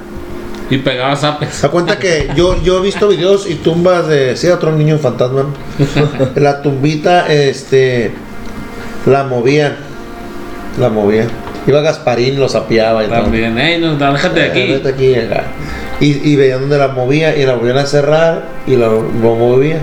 [0.71, 1.61] Y pegaba zapes.
[1.61, 4.37] Da cuenta que yo, yo he visto videos y tumbas de.
[4.37, 5.45] Sí, otro niño fantasma.
[6.37, 8.13] La tumbita, este.
[9.07, 9.77] La movían.
[10.81, 11.29] La movían.
[11.67, 13.23] Iba Gasparín, lo sapeaba y todo.
[13.23, 13.59] También.
[13.59, 14.73] Ey, no, déjate de Eh, aquí.
[14.73, 15.45] vete aquí, acá.
[16.00, 19.02] Y, y veían donde la movía y la volvían a cerrar y la, lo
[19.35, 19.80] movía.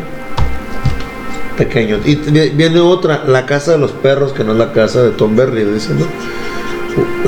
[1.58, 2.00] Pequeño.
[2.06, 5.36] Y viene otra, la casa de los perros, que no es la casa de Tom
[5.36, 6.08] Berry, dicen, ¿no?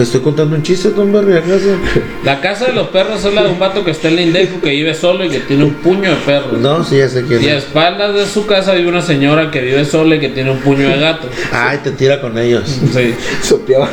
[0.02, 1.78] Estoy contando un chiste, Tom Berry, ¿acaso?
[2.26, 4.60] La casa de los perros es la de un vato que está en la Indeco
[4.60, 6.60] que vive solo y que tiene un puño de perros.
[6.60, 7.64] No, sí, ya sé quién Y a es.
[7.66, 10.90] espaldas de su casa vive una señora que vive sola y que tiene un puño
[10.90, 11.30] de gato.
[11.54, 12.64] Ay, te tira con ellos.
[12.94, 13.14] Sí.
[13.42, 13.90] Sopeaban.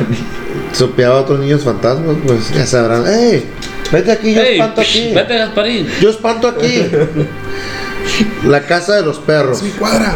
[0.73, 3.05] Sopeaba a otros niños fantasmas, pues ya sabrán.
[3.07, 3.45] ¡Ey!
[3.91, 5.11] Vete aquí, yo Ey, espanto aquí.
[5.13, 5.87] vete Gasparín.
[6.01, 6.85] Yo espanto aquí.
[8.47, 9.61] La casa de los perros.
[9.61, 10.15] Mi cuadra.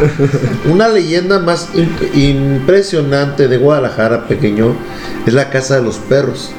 [0.70, 4.74] Una leyenda más imp- impresionante de Guadalajara, pequeño,
[5.26, 6.50] es la casa de los perros.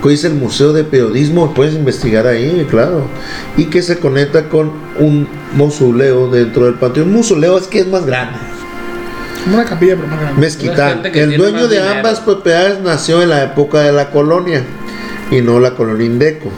[0.00, 3.06] Que hoy es el Museo de Periodismo, puedes investigar ahí, claro.
[3.56, 7.08] Y que se conecta con un mausoleo dentro del panteón.
[7.08, 8.38] Un mausoleo es que es más grande.
[9.52, 10.40] Una capilla, pero más grande.
[10.40, 11.02] Mezquitán.
[11.04, 11.96] El dueño de dinero.
[11.96, 14.64] ambas propiedades nació en la época de la colonia
[15.32, 16.50] y no la colonia Indeco.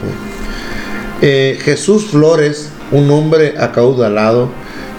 [1.23, 4.51] Eh, Jesús Flores, un hombre acaudalado,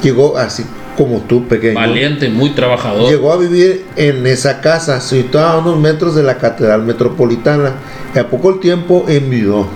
[0.02, 0.66] llegó así
[0.98, 1.76] como tú, pequeño.
[1.76, 3.10] Valiente, muy trabajador.
[3.10, 7.74] Llegó a vivir en esa casa, situada a unos metros de la Catedral Metropolitana,
[8.16, 9.68] y a poco el tiempo enviudó.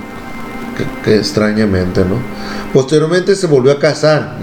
[0.78, 2.16] Que, que extrañamente, ¿no?
[2.74, 4.38] Posteriormente se volvió a casar.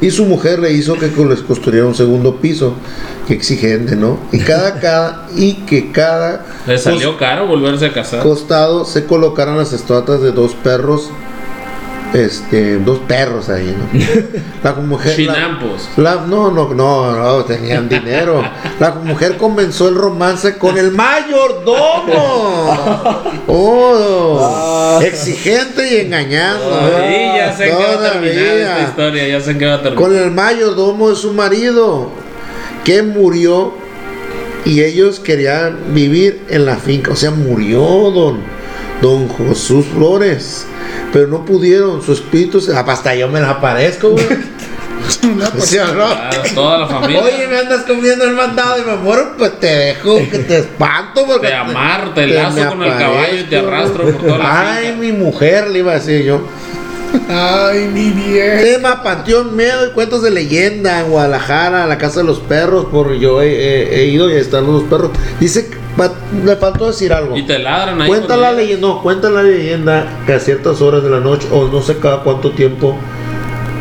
[0.00, 2.74] Y su mujer le hizo que les construyera un segundo piso.
[3.26, 4.18] Que exigente, ¿no?
[4.32, 8.22] Y cada, cada, y que cada Le salió caro volverse a casar.
[8.22, 11.10] costado se colocaron las estatuas de dos perros
[12.14, 14.00] este, dos perros ahí, ¿no?
[14.62, 15.16] La mujer.
[15.16, 15.88] Chinampos.
[15.96, 18.42] la- no, no, no, no, tenían dinero.
[18.78, 23.32] La mujer comenzó el romance con el mayordomo.
[23.54, 26.70] Oh, exigente y engañando.
[27.06, 30.02] Sí, ya sé qué va a terminar esta historia, ya sé qué va a terminar.
[30.02, 32.10] Con el mayordomo de su marido,
[32.84, 33.74] que murió
[34.64, 37.12] y ellos querían vivir en la finca.
[37.12, 38.40] O sea, murió don,
[39.02, 40.66] don Jesús Flores.
[41.12, 42.74] Pero no pudieron, su espíritu se.
[42.74, 44.24] ah, Hasta yo me la aparezco, güey.
[45.58, 46.04] ¿Sí o no?
[46.06, 47.22] Ah, toda la familia.
[47.22, 51.26] Oye, me andas comiendo el mandado y me muero, pues te dejo, que te espanto
[51.26, 54.70] porque Te amarro, te que lazo con el caballo y te arrastro por toda la
[54.76, 55.00] Ay, finca.
[55.00, 56.46] mi mujer, le iba a decir yo.
[57.28, 58.58] Ay, mi bien.
[58.62, 63.14] Tema, Panteón, Miedo y Cuentos de Leyenda en Guadalajara, la Casa de los Perros, por
[63.14, 65.10] yo he, he- he ido y están los perros.
[65.40, 65.70] Dice,
[66.44, 67.36] le faltó decir algo.
[67.36, 68.08] Y te ladran ahí.
[68.08, 71.68] Cuenta la leyenda, no, cuenta la leyenda que a ciertas horas de la noche, o
[71.68, 72.96] no sé cada cuánto tiempo,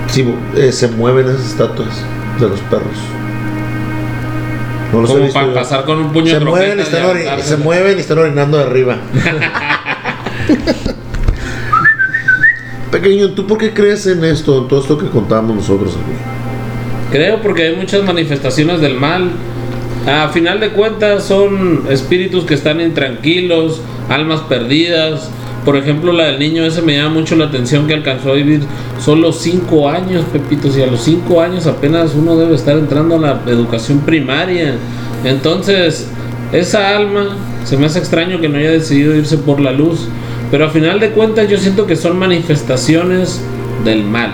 [0.09, 1.89] si, eh, se mueven esas estatuas
[2.39, 2.85] de los perros.
[4.91, 7.17] No los he Como visto para pasar con un puño se de mueven, y están
[7.39, 8.97] y se mueven y están orinando de arriba.
[12.91, 16.11] Pequeño, ¿tú por qué crees en esto, en todo esto que contábamos nosotros aquí?
[17.11, 19.31] Creo porque hay muchas manifestaciones del mal.
[20.07, 25.29] A final de cuentas son espíritus que están intranquilos, almas perdidas.
[25.63, 28.61] Por ejemplo, la del niño ese me llama mucho la atención que alcanzó a vivir
[28.99, 33.19] solo 5 años, Pepitos, y a los 5 años apenas uno debe estar entrando a
[33.19, 34.75] la educación primaria.
[35.23, 36.09] Entonces,
[36.51, 40.07] esa alma se me hace extraño que no haya decidido irse por la luz.
[40.51, 43.39] Pero a final de cuentas yo siento que son manifestaciones
[43.85, 44.33] del mal.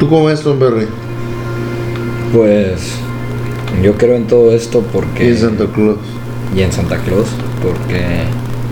[0.00, 0.86] ¿Tú cómo ves, Tom Berry?
[2.32, 2.92] Pues
[3.82, 5.98] yo creo en todo esto Y porque en Santa Claus.
[6.56, 7.28] y en Santa Claus
[7.62, 8.02] porque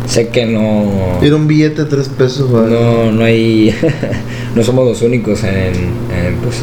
[0.07, 2.71] sé que no Era un billete de tres pesos, ¿vale?
[2.71, 3.75] no no hay
[4.55, 6.63] no somos los únicos en, en, pues,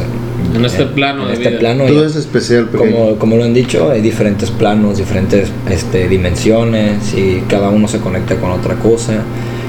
[0.55, 1.59] En este plano en de este vida.
[1.59, 2.91] plano y- eres especial, pequeño.
[2.95, 7.99] como, como lo han dicho, hay diferentes planos, diferentes este, dimensiones y cada uno se
[7.99, 9.23] conecta con otra cosa.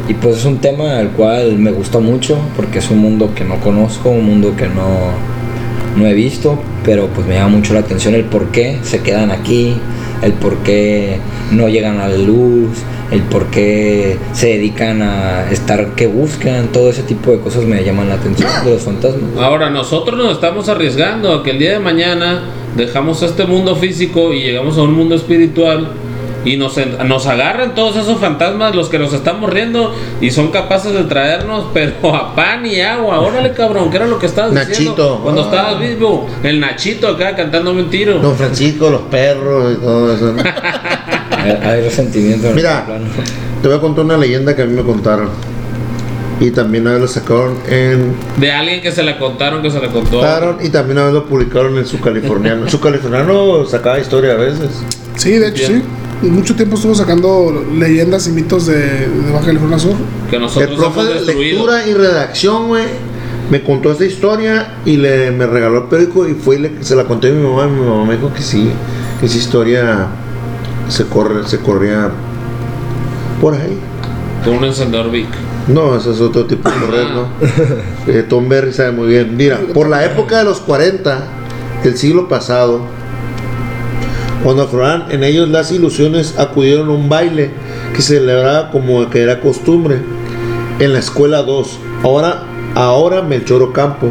[0.09, 3.45] Y pues es un tema al cual me gusta mucho porque es un mundo que
[3.45, 5.11] no conozco, un mundo que no,
[5.97, 9.31] no he visto, pero pues me llama mucho la atención el por qué se quedan
[9.31, 9.75] aquí,
[10.23, 11.19] el por qué
[11.53, 12.71] no llegan a la luz,
[13.12, 17.85] el por qué se dedican a estar, que buscan, todo ese tipo de cosas me
[17.85, 19.31] llaman la atención de los fantasmas.
[19.38, 22.44] Ahora, nosotros nos estamos arriesgando a que el día de mañana
[22.77, 25.88] dejamos este mundo físico y llegamos a un mundo espiritual
[26.44, 26.75] y nos,
[27.07, 31.66] nos agarran todos esos fantasmas, los que nos estamos riendo y son capaces de traernos,
[31.75, 33.20] pero a pan y agua.
[33.20, 35.20] Órale, cabrón, ¿qué era lo que estabas diciendo Nachito.
[35.22, 35.44] cuando Ah.
[35.44, 36.27] estabas vivo?
[36.42, 38.18] El Nachito acá cantándome un tiro.
[38.18, 40.35] Don Francisco, los perros y todo eso.
[41.62, 43.05] Hay, resentimiento en Mira, plano.
[43.62, 45.28] te voy a contar una leyenda que a mí me contaron.
[46.40, 48.14] Y también una vez lo sacaron en.
[48.38, 50.11] De alguien que se la contaron, que se la contó.
[50.18, 52.68] Contaron y también una vez lo publicaron en su californiano.
[52.68, 54.70] su californiano sacaba historia a veces.
[55.16, 55.83] Sí, de hecho, Bien.
[55.83, 56.26] sí.
[56.26, 59.94] Y mucho tiempo estuvo sacando leyendas y mitos de, de Baja California Sur.
[60.31, 62.85] Que El nosotros profe hemos de lectura y redacción, güey,
[63.50, 66.94] me contó esta historia y le, me regaló el periódico y fue y le- se
[66.96, 68.70] la conté a mi mamá y mi mamá me dijo que sí,
[69.20, 70.07] que esa historia
[70.88, 72.11] se corre, se corría
[73.40, 73.79] por ahí.
[74.45, 75.29] Con un encendedor Vic.
[75.68, 77.29] No, ese es otro tipo de correr, ¿no?
[78.12, 79.37] Eh, Tom Berry sabe muy bien.
[79.37, 81.25] Mira, por la época de los 40
[81.85, 82.81] del siglo pasado,
[84.42, 87.51] cuando afloraban en ellos las ilusiones, acudieron a un baile
[87.95, 90.01] que se celebraba como que era costumbre
[90.81, 91.79] en la escuela 2.
[92.03, 92.42] Ahora,
[92.75, 94.11] ahora Melchor Ocampo.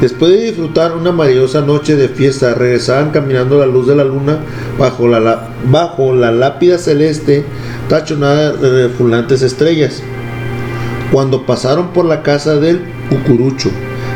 [0.00, 4.04] Después de disfrutar una maravillosa noche de fiesta, regresaban caminando a la luz de la
[4.04, 4.38] luna
[4.78, 7.44] bajo la, bajo la lápida celeste
[7.88, 10.02] tachonada de refulantes estrellas.
[11.12, 13.70] Cuando pasaron por la casa del cucurucho,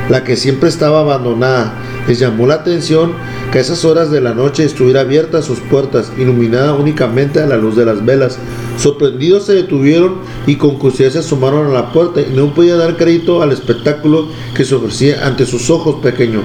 [0.08, 1.74] la que siempre estaba abandonada,
[2.08, 3.12] les llamó la atención
[3.50, 7.56] que a esas horas de la noche estuviera abierta sus puertas, iluminada únicamente a la
[7.56, 8.38] luz de las velas.
[8.78, 10.16] Sorprendidos se detuvieron
[10.46, 14.28] y con curiosidad se asomaron a la puerta y no podía dar crédito al espectáculo
[14.54, 16.42] que se ofrecía ante sus ojos pequeños.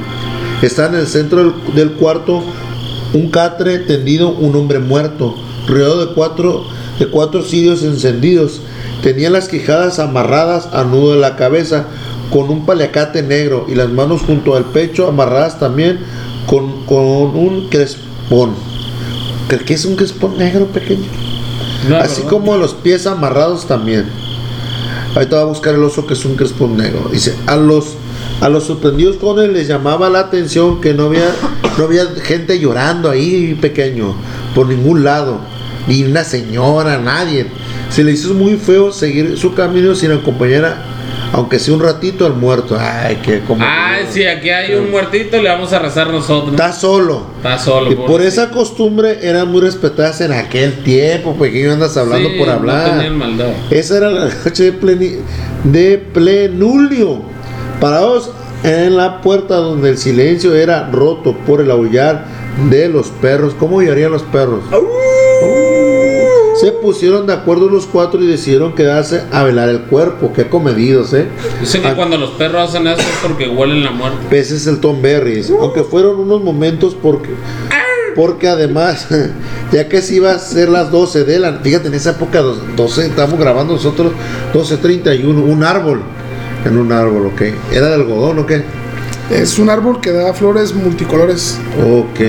[0.62, 2.44] Está en el centro del, cuarto
[3.14, 5.36] un catre tendido, un hombre muerto,
[5.68, 6.66] rodeado de cuatro,
[7.00, 8.62] de cuatro encendidos.
[9.04, 11.86] Tenía las quijadas amarradas a nudo de la cabeza
[12.32, 16.00] con un paliacate negro y las manos junto al pecho amarradas también
[16.46, 18.54] con, con un crespón.
[19.66, 21.08] ¿Qué es un crespón negro pequeño?
[21.90, 24.06] No, Así como los pies amarrados también.
[25.16, 27.10] Ahorita va a buscar el oso que es un crespón negro.
[27.12, 27.96] Dice, a los
[28.40, 31.30] a los sorprendidos jóvenes les llamaba la atención que no había
[31.78, 34.16] no había gente llorando ahí pequeño
[34.56, 35.40] por ningún lado,
[35.88, 37.48] ni una señora, nadie.
[37.90, 40.86] Se les hizo muy feo seguir su camino sin acompañar a,
[41.34, 42.78] aunque sea un ratito al muerto.
[42.80, 43.64] Ay, que como.
[43.66, 46.52] Ay, sí, aquí hay un muertito, le vamos a rezar nosotros.
[46.54, 47.28] Está solo.
[47.38, 47.92] Está solo.
[47.92, 52.36] Y por esa costumbre eran muy respetadas en aquel tiempo, pues que andas hablando Sí,
[52.38, 52.92] por No hablar.
[52.92, 53.50] tenían maldad.
[53.70, 55.18] Esa era la noche de, pleni-
[55.66, 57.22] de plenulio.
[57.82, 58.32] Parados
[58.64, 62.26] en la puerta donde el silencio era roto por el aullar
[62.70, 63.54] de los perros.
[63.58, 64.62] ¿Cómo aullarían los perros?
[66.60, 70.32] Se pusieron de acuerdo los cuatro y decidieron quedarse a velar el cuerpo.
[70.34, 71.26] Qué comedidos, ¿eh?
[71.60, 71.96] Dicen que Ah.
[71.96, 74.38] cuando los perros hacen eso es porque huelen la muerte.
[74.38, 75.44] Ese es el Tom Berry.
[75.60, 77.30] Aunque fueron unos momentos porque.
[78.16, 79.08] Porque además,
[79.72, 81.54] ya que se iba a ser las 12 de la.
[81.64, 84.12] Fíjate, en esa época, dos- 12, estamos grabando nosotros
[84.54, 86.02] 12.31, un árbol.
[86.66, 87.42] En un árbol, ok.
[87.72, 88.62] ¿Era de algodón o qué?
[89.32, 91.58] Es un árbol que da flores multicolores.
[91.80, 92.20] Ok,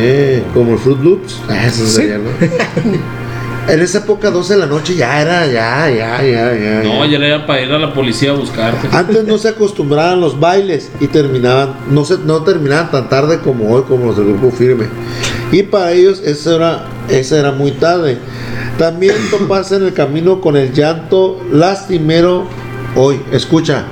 [0.54, 1.40] como el Fruit Loops.
[1.48, 2.30] Ah, eso sería, ¿no?
[3.68, 6.82] en esa época, 12 de la noche, ya era, ya, ya, ya, ya.
[6.84, 7.10] No, ya.
[7.10, 8.88] ya le era para ir a la policía a buscarte.
[8.92, 13.74] Antes no se acostumbraban los bailes y terminaban, no se, no terminaban tan tarde como
[13.74, 14.86] hoy, como los del grupo firme.
[15.50, 18.18] Y para ellos eso era, eso era muy tarde.
[18.78, 22.46] También toparse en el camino con el llanto lastimero
[22.94, 23.20] hoy.
[23.32, 23.86] Escucha.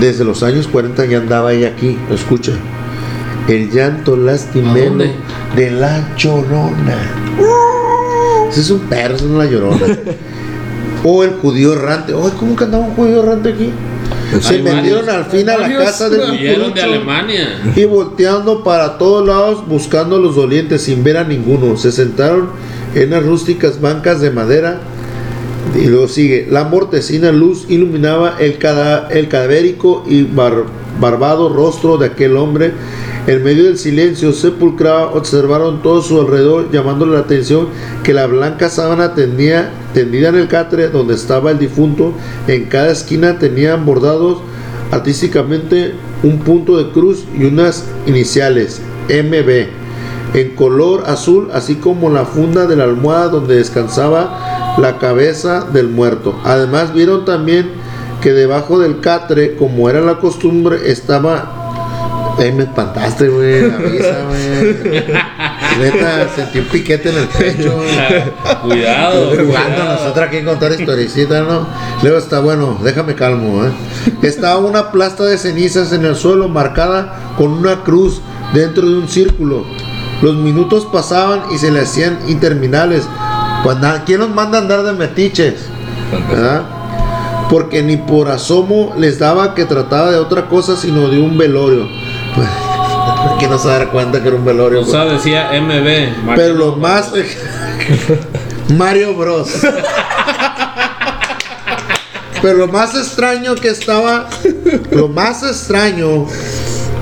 [0.00, 1.96] Desde los años 40 ya andaba ella aquí.
[2.10, 2.52] Escucha.
[3.48, 5.04] El llanto ¿A lastimero
[5.54, 6.96] de la llorona.
[8.50, 9.86] Ese es un perro, es una llorona.
[11.06, 12.14] O el judío errante.
[12.16, 13.70] Ay, ¿cómo que andaba un judío errante aquí?
[14.40, 16.38] Se metieron al fin a la casa del
[16.74, 17.60] de Alemania.
[17.76, 21.76] y volteando para todos lados buscando a los dolientes sin ver a ninguno.
[21.76, 22.48] Se sentaron
[22.94, 24.80] en las rústicas bancas de madera.
[25.74, 30.64] Y luego sigue, la mortecina luz iluminaba el, cada- el cadavérico y bar-
[31.00, 32.72] barbado rostro de aquel hombre.
[33.26, 37.68] En medio del silencio sepulcral observaron todo su alrededor, llamándole la atención
[38.04, 42.12] que la blanca sábana tendía, tendida en el catre donde estaba el difunto.
[42.46, 44.38] En cada esquina tenían bordados
[44.92, 49.66] artísticamente un punto de cruz y unas iniciales, MB,
[50.38, 55.88] en color azul, así como la funda de la almohada donde descansaba la cabeza del
[55.88, 56.38] muerto.
[56.44, 57.70] Además vieron también
[58.20, 61.60] que debajo del catre, como era la costumbre, estaba...
[62.38, 63.62] Me espantaste, güey.
[65.80, 67.76] Neta, sentí un piquete en el pecho.
[68.62, 69.30] Cuidado.
[69.30, 71.66] Jugando nosotros aquí contar historicita, ¿no?
[72.02, 73.70] Luego está bueno, déjame calmo, ¿eh?
[74.22, 78.20] Estaba una plasta de cenizas en el suelo marcada con una cruz
[78.52, 79.64] dentro de un círculo.
[80.22, 83.04] Los minutos pasaban y se le hacían interminables.
[83.72, 85.54] Nada, ¿quién nos manda a andar de metiches?
[86.30, 86.62] ¿Verdad?
[87.48, 91.88] Porque ni por asomo les daba que trataba de otra cosa sino de un velorio.
[92.34, 92.48] Pues,
[93.38, 94.80] ¿Quién no se da cuenta que era un velorio?
[94.80, 96.34] O sea, decía MB.
[96.34, 97.12] Pero lo más.
[98.76, 99.48] Mario Bros.
[102.42, 104.28] Pero lo más extraño que estaba.
[104.90, 106.26] Lo más extraño.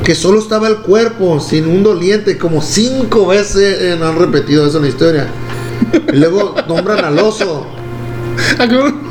[0.04, 2.36] Que solo estaba el cuerpo, sin un doliente.
[2.36, 5.28] Como cinco veces eh, han repetido eso en la historia.
[6.12, 7.66] Y luego nombran al oso.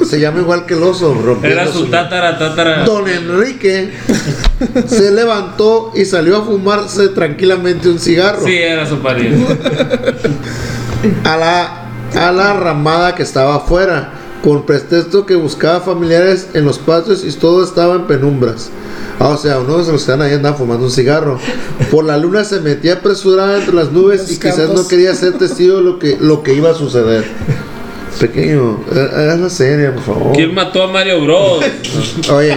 [0.06, 1.16] Se llama igual que el oso.
[1.44, 2.84] Era su tatara, tatara.
[2.84, 3.92] Don Enrique
[4.88, 8.46] se levantó y salió a fumarse tranquilamente un cigarro.
[8.46, 9.58] Sí, era su pariente.
[11.24, 11.88] a la,
[12.28, 14.12] a la ramada que estaba afuera,
[14.44, 18.70] con pretexto que buscaba familiares en los patios y todo estaba en penumbras.
[19.20, 21.38] Ah, o sea, uno de los que están ahí andaba fumando un cigarro.
[21.92, 25.78] Por la luna se metía apresurada entre las nubes y quizás no quería ser testigo
[25.78, 27.24] de lo que, lo que iba a suceder.
[28.20, 30.34] Pequeño, haz la serie, por favor.
[30.36, 31.64] ¿Quién mató a Mario Bros?
[32.32, 32.56] Oye,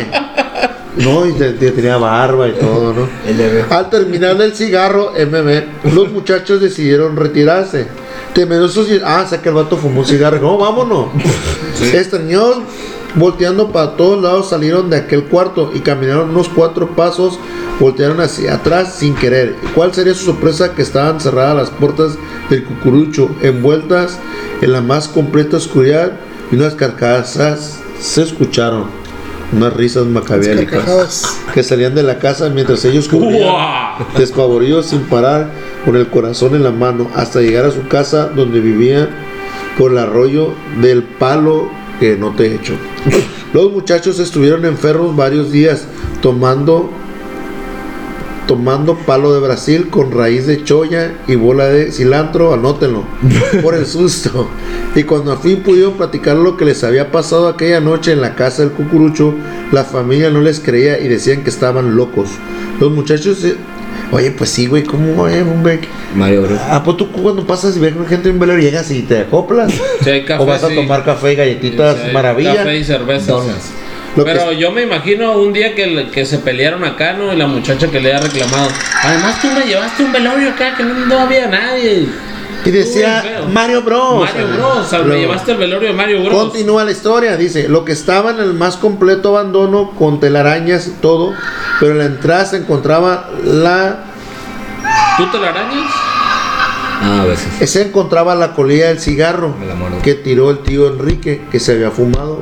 [0.99, 3.09] no, y te- te- tenía barba y todo, ¿no?
[3.71, 7.87] Al terminar el cigarro, MB, los muchachos decidieron retirarse.
[8.35, 9.01] Temerosos y...
[9.05, 10.41] Ah, que el vato fumó un cigarro.
[10.41, 11.09] No, vámonos.
[11.93, 12.59] Extrañados,
[13.15, 17.39] volteando para todos lados, salieron de aquel cuarto y caminaron unos cuatro pasos,
[17.79, 19.57] voltearon hacia atrás sin querer.
[19.63, 20.75] ¿Y ¿Cuál sería su sorpresa?
[20.75, 22.19] Que estaban cerradas las puertas
[22.51, 24.19] del cucurucho, envueltas
[24.61, 26.13] en la más completa oscuridad
[26.51, 29.04] y unas carcajadas se escucharon.
[29.53, 31.39] Unas risas macabiélicas Carcajadas.
[31.53, 33.55] que salían de la casa mientras ellos corrían
[34.17, 35.51] despavoridos sin parar,
[35.85, 39.11] con el corazón en la mano, hasta llegar a su casa donde vivían
[39.79, 41.69] por el arroyo del palo
[42.01, 42.75] que no te echo.
[43.53, 45.85] Los muchachos estuvieron enfermos varios días,
[46.21, 46.91] tomando
[48.47, 53.05] tomando palo de Brasil con raíz de choya y bola de cilantro, anótenlo,
[53.63, 54.49] por el susto.
[54.95, 58.35] Y cuando al fin pudieron platicar lo que les había pasado aquella noche en la
[58.35, 59.35] casa del cucurucho,
[59.73, 62.29] la familia no les creía y decían que estaban locos.
[62.81, 63.57] Los muchachos, eh,
[64.13, 65.81] oye, pues sí, güey, ¿cómo, eh, hombre?
[66.15, 66.61] Mario Bros.
[66.69, 69.73] Ah, pues tú cuando pasas y ves con gente en velero llegas y te acoplas.
[70.03, 70.75] Si hay café, o vas a sí.
[70.75, 72.57] tomar café y galletitas Sí, hay maravilla.
[72.57, 73.73] Café y cervezas.
[74.17, 77.33] Lo Pero yo me imagino un día que, que se pelearon acá, ¿no?
[77.33, 78.69] Y la muchacha que le ha reclamado.
[79.03, 82.09] Además, tú me llevaste un velorio acá que no, no había nadie.
[82.65, 83.53] Y decía Uy.
[83.53, 84.21] Mario Bros.
[84.21, 84.79] Mario Bros.
[84.79, 86.45] O sea, me llevaste el velorio de Mario Bros.
[86.45, 90.93] Continúa la historia, dice, lo que estaba en el más completo abandono, con telarañas y
[90.93, 91.35] todo,
[91.81, 94.05] pero en la entrada se encontraba la,
[95.17, 95.91] ¿Tú te la arañas?
[97.03, 97.71] Ah, a veces.
[97.71, 99.55] se encontraba la colilla del cigarro
[100.03, 102.41] que tiró el tío Enrique, que se había fumado.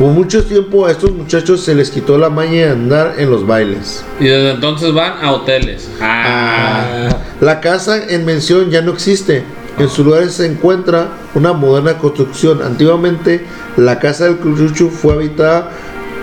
[0.00, 3.46] Por mucho tiempo a estos muchachos se les quitó la maña de andar en los
[3.46, 4.02] bailes.
[4.18, 5.90] Y desde entonces van a hoteles.
[6.00, 7.10] Ah.
[7.10, 9.44] Ah, la casa en mención ya no existe.
[9.78, 12.62] En su lugar se encuentra una moderna construcción.
[12.62, 13.44] Antiguamente
[13.76, 15.70] la casa del Curucho fue habitada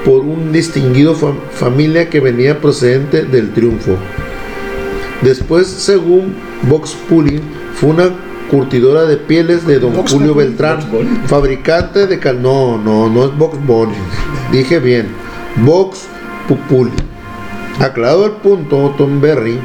[0.04, 3.96] por un distinguido fam- familia que venía procedente del triunfo.
[5.22, 7.40] Después, según Vox Puli,
[7.76, 8.10] fue una
[8.50, 10.80] curtidora de pieles de don Julio Beltrán,
[11.28, 12.42] fabricante de cal...
[12.42, 13.96] No, no, no es Vox Bunny.
[14.52, 15.08] Dije bien.
[15.58, 16.06] Vox
[16.48, 16.92] Populi.
[17.80, 19.60] Aclarado el punto, Tom Berry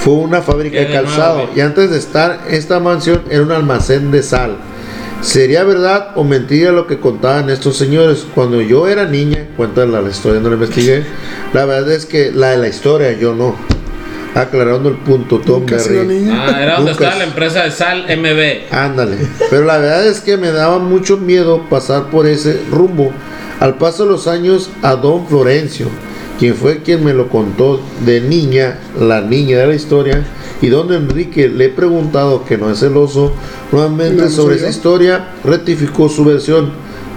[0.00, 4.22] fue una fábrica de calzado y antes de estar esta mansión era un almacén de
[4.22, 4.56] sal.
[5.20, 8.26] ¿Sería verdad o mentira lo que contaban estos señores?
[8.34, 11.04] Cuando yo era niña, cuentan la, la historia, no la investigué,
[11.52, 13.54] la verdad es que la de la historia yo no.
[14.34, 16.28] Aclarando el punto, Tom Berry.
[16.30, 17.06] Ah, era donde Lucas.
[17.06, 18.72] estaba la empresa de sal MB.
[18.72, 19.16] Ándale.
[19.50, 23.10] Pero la verdad es que me daba mucho miedo pasar por ese rumbo.
[23.58, 25.88] Al paso de los años, a don Florencio,
[26.38, 30.24] quien fue quien me lo contó de niña, la niña de la historia,
[30.62, 33.32] y don Enrique le he preguntado que no es celoso,
[33.72, 36.70] nuevamente No, sobre esa historia, rectificó su versión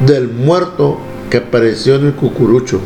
[0.05, 0.99] del muerto
[1.30, 2.82] que apareció en el cucurucho.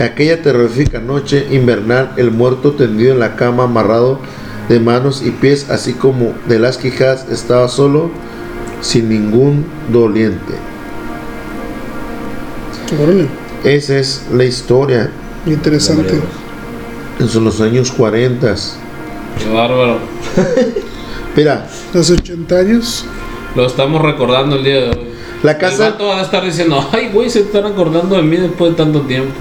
[0.00, 4.18] Aquella terrorífica noche invernal, el muerto tendido en la cama, amarrado
[4.68, 8.10] de manos y pies, así como de las quijas, estaba solo,
[8.80, 10.54] sin ningún doliente.
[13.02, 13.26] Órale,
[13.64, 15.10] Esa es la historia
[15.46, 16.20] interesante.
[17.18, 18.54] en los años 40.
[19.38, 19.98] Qué bárbaro.
[21.36, 23.04] Mira, Hace 80 años.
[23.54, 24.98] Lo estamos recordando el día de hoy.
[25.44, 28.36] la El casa vato va a estar diciendo, ay, güey, se están acordando de mí
[28.36, 29.32] después de tanto tiempo.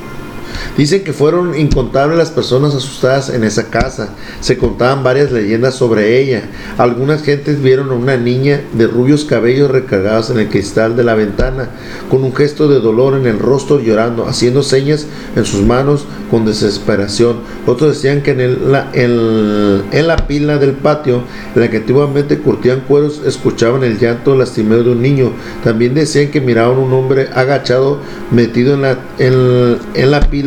[0.78, 4.10] Dicen que fueron incontables las personas asustadas en esa casa.
[4.42, 6.44] Se contaban varias leyendas sobre ella.
[6.78, 11.16] Algunas gentes vieron a una niña de rubios cabellos recargados en el cristal de la
[11.16, 11.70] ventana,
[12.10, 16.46] con un gesto de dolor en el rostro llorando, haciendo señas en sus manos con
[16.46, 17.38] desesperación.
[17.68, 21.22] Otros decían que en, el- la, en- la pila del patio,
[21.56, 25.32] en la que antiguamente curtían cueros, escuchaban el llanto lastimero de un niño.
[25.64, 28.00] También decían que miraban un hombre agachado,
[28.32, 30.43] metido en la, en la pila,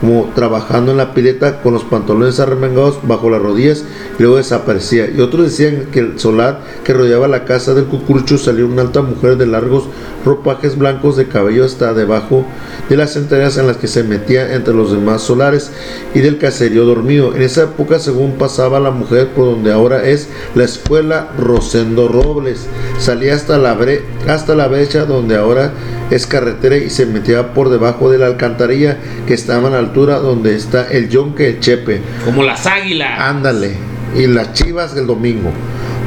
[0.00, 3.84] como trabajando en la pileta con los pantalones arremangados bajo las rodillas
[4.18, 5.10] y luego desaparecía.
[5.10, 9.02] Y otros decían que el solar que rodeaba la casa del cucurucho salió una alta
[9.02, 9.84] mujer de largos
[10.28, 12.44] ropajes blancos de cabello hasta debajo
[12.88, 15.70] de las entrañas en las que se metía entre los demás solares
[16.14, 17.34] y del caserío dormido.
[17.34, 22.66] En esa época, según pasaba la mujer por donde ahora es la escuela Rosendo Robles,
[22.98, 25.72] salía hasta la, bre- hasta la brecha donde ahora
[26.10, 30.18] es carretera y se metía por debajo de la alcantarilla que estaba a la altura
[30.18, 32.00] donde está el yonque Chepe.
[32.24, 33.18] Como las águilas.
[33.20, 33.72] Ándale.
[34.16, 35.50] Y las chivas del domingo.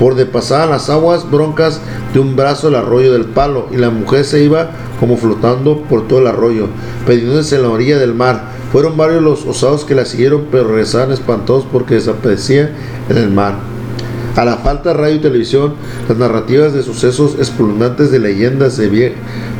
[0.01, 1.79] Por de pasaban las aguas broncas
[2.11, 3.67] de un brazo el arroyo del palo.
[3.71, 6.69] Y la mujer se iba como flotando por todo el arroyo,
[7.05, 8.45] perdiéndose en la orilla del mar.
[8.71, 12.71] Fueron varios los osados que la siguieron, pero regresaban espantados porque desaparecía
[13.09, 13.70] en el mar.
[14.35, 15.73] A la falta de radio y televisión,
[16.07, 19.13] las narrativas de sucesos espeluznantes de leyendas de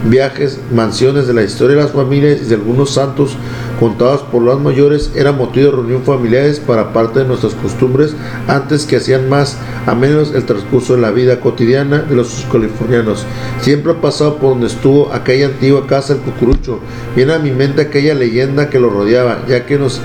[0.06, 3.36] viajes, mansiones de la historia de las familias y de algunos santos
[3.82, 8.16] contados por los mayores eran motivo de reunión familiares para parte de nuestras costumbres
[8.48, 13.26] antes que hacían más a menos el transcurso de la vida cotidiana de los californianos.
[13.60, 16.80] Siempre ha pasado por donde estuvo aquella antigua casa del cucurucho.
[17.16, 20.00] Viene a mi mente aquella leyenda que lo rodeaba, ya que nos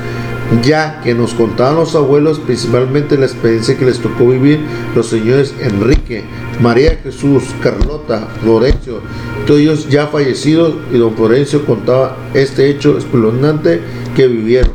[0.62, 4.61] ya que nos contaban los abuelos, principalmente la experiencia que les tocó vivir
[4.94, 6.24] los señores Enrique,
[6.61, 9.01] María Jesús, Carlota, Florencio,
[9.47, 13.80] todos ellos ya fallecidos, y don Florencio contaba este hecho espeluznante
[14.14, 14.72] que vivieron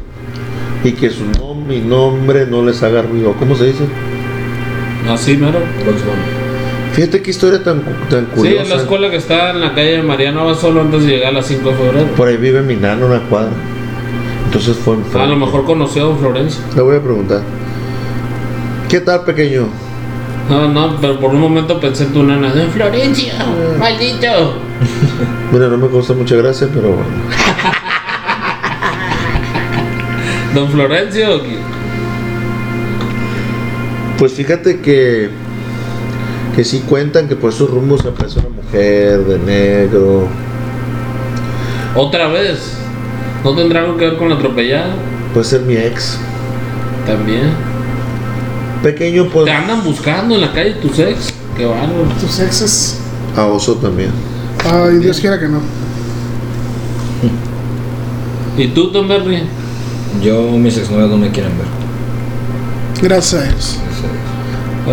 [0.84, 3.34] y que su nombre y nombre no les haga ruido.
[3.40, 3.84] ¿Cómo se dice?
[5.10, 5.60] Así, mero.
[6.94, 8.64] Fíjate qué historia tan, tan Sí, curiosa.
[8.64, 11.34] es la escuela que está en la calle Mariano va solo antes de llegar a
[11.34, 12.08] las 5 de febrero.
[12.18, 13.52] Por ahí vive mi nana una cuadra.
[14.52, 16.62] Entonces fue en A lo mejor conoció a don Florencio.
[16.76, 17.42] Le voy a preguntar.
[18.90, 19.68] ¿Qué tal, pequeño?
[20.50, 22.54] No, no, pero por un momento pensé en tu nana.
[22.54, 23.32] Don Florencio,
[23.80, 24.58] maldito.
[25.54, 27.06] Mira, no me causa mucha gracia, pero bueno.
[30.54, 31.44] Don Florencio.
[34.18, 35.30] Pues fíjate que
[36.58, 40.28] que sí cuentan que por esos rumbos aparece una mujer de negro.
[41.96, 42.81] Otra vez.
[43.44, 44.94] ¿No tendrá algo que ver con la atropellada?
[45.34, 46.20] Puede ser mi ex.
[47.08, 47.52] También.
[48.84, 49.46] Pequeño, pues.
[49.46, 51.34] Te andan buscando en la calle tus ex.
[51.58, 52.06] Qué bárbaro.
[52.20, 53.00] Tus exes.
[53.36, 54.12] A oso también.
[54.64, 55.60] Ay, Dios quiera que no.
[58.58, 59.44] ¿Y tú, Tom Berry?
[60.22, 61.68] Yo, mis exnovios no me quieren ver.
[63.02, 63.80] Gracias a Dios.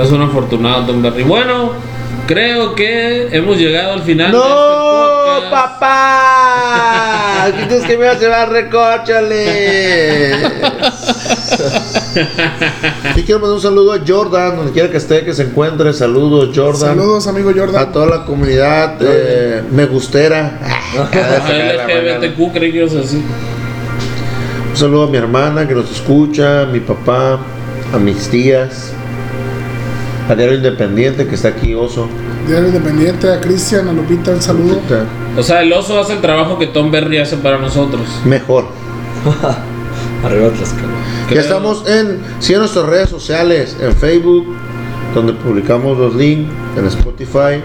[0.03, 1.25] Es un afortunado, Tom Berry.
[1.25, 1.73] Bueno,
[2.27, 4.88] creo que hemos llegado al final de ¡No, este
[5.51, 7.45] papá!
[7.49, 10.33] Aquí tienes que me vas a llevar recóchale.
[13.17, 15.93] Y quiero mandar un saludo a Jordan, donde quiera que esté, que se encuentre.
[15.93, 16.97] Saludos, Jordan.
[16.97, 17.93] Saludos, amigo A Jordan.
[17.93, 20.59] toda la comunidad eh, me gustera.
[21.13, 23.23] LGBTQ, creí que a decir.
[24.71, 27.39] Un saludo a mi hermana que nos escucha, a mi papá,
[27.93, 28.93] a mis tías,
[30.29, 32.09] a Diario Independiente que está aquí, oso.
[32.49, 34.81] Diario Independiente, a Cristian, a Lupita, un saludo.
[35.37, 38.03] O sea, el oso hace el trabajo que Tom Berry hace para nosotros.
[38.25, 38.65] Mejor.
[40.25, 40.89] Arriba Tlaxcala.
[41.33, 44.47] Ya estamos en, sí, en nuestras redes sociales, en Facebook,
[45.15, 47.63] donde publicamos los links, en Spotify,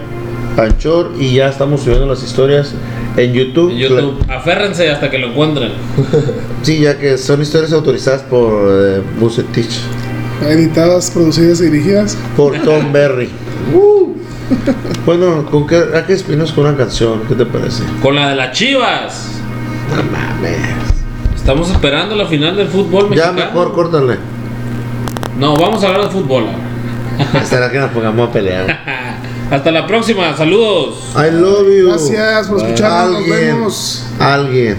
[0.58, 2.72] Anchor, y ya estamos subiendo las historias
[3.16, 3.70] en YouTube.
[3.70, 4.24] En YouTube.
[4.28, 5.72] Aférrense hasta que lo encuentren.
[6.62, 9.80] Sí, ya que son historias autorizadas por eh, Bucetich,
[10.48, 12.16] Editadas, producidas y dirigidas.
[12.36, 13.28] por Tom Berry.
[15.06, 17.22] Bueno, ¿con qué, ¿a qué despinos con una canción?
[17.28, 17.82] ¿Qué te parece?
[18.02, 19.28] Con la de las chivas.
[19.90, 20.58] No mames.
[21.34, 23.34] Estamos esperando la final del fútbol Ya mexicano.
[23.34, 24.18] mejor córtale.
[25.38, 26.44] No, vamos a hablar de fútbol.
[27.44, 28.80] Será que nos pongamos a pelear.
[29.50, 30.34] Hasta la próxima.
[30.36, 31.12] Saludos.
[31.14, 31.88] I love you.
[31.88, 33.20] Gracias por escucharnos.
[33.20, 34.06] Nos vemos.
[34.18, 34.78] Alguien.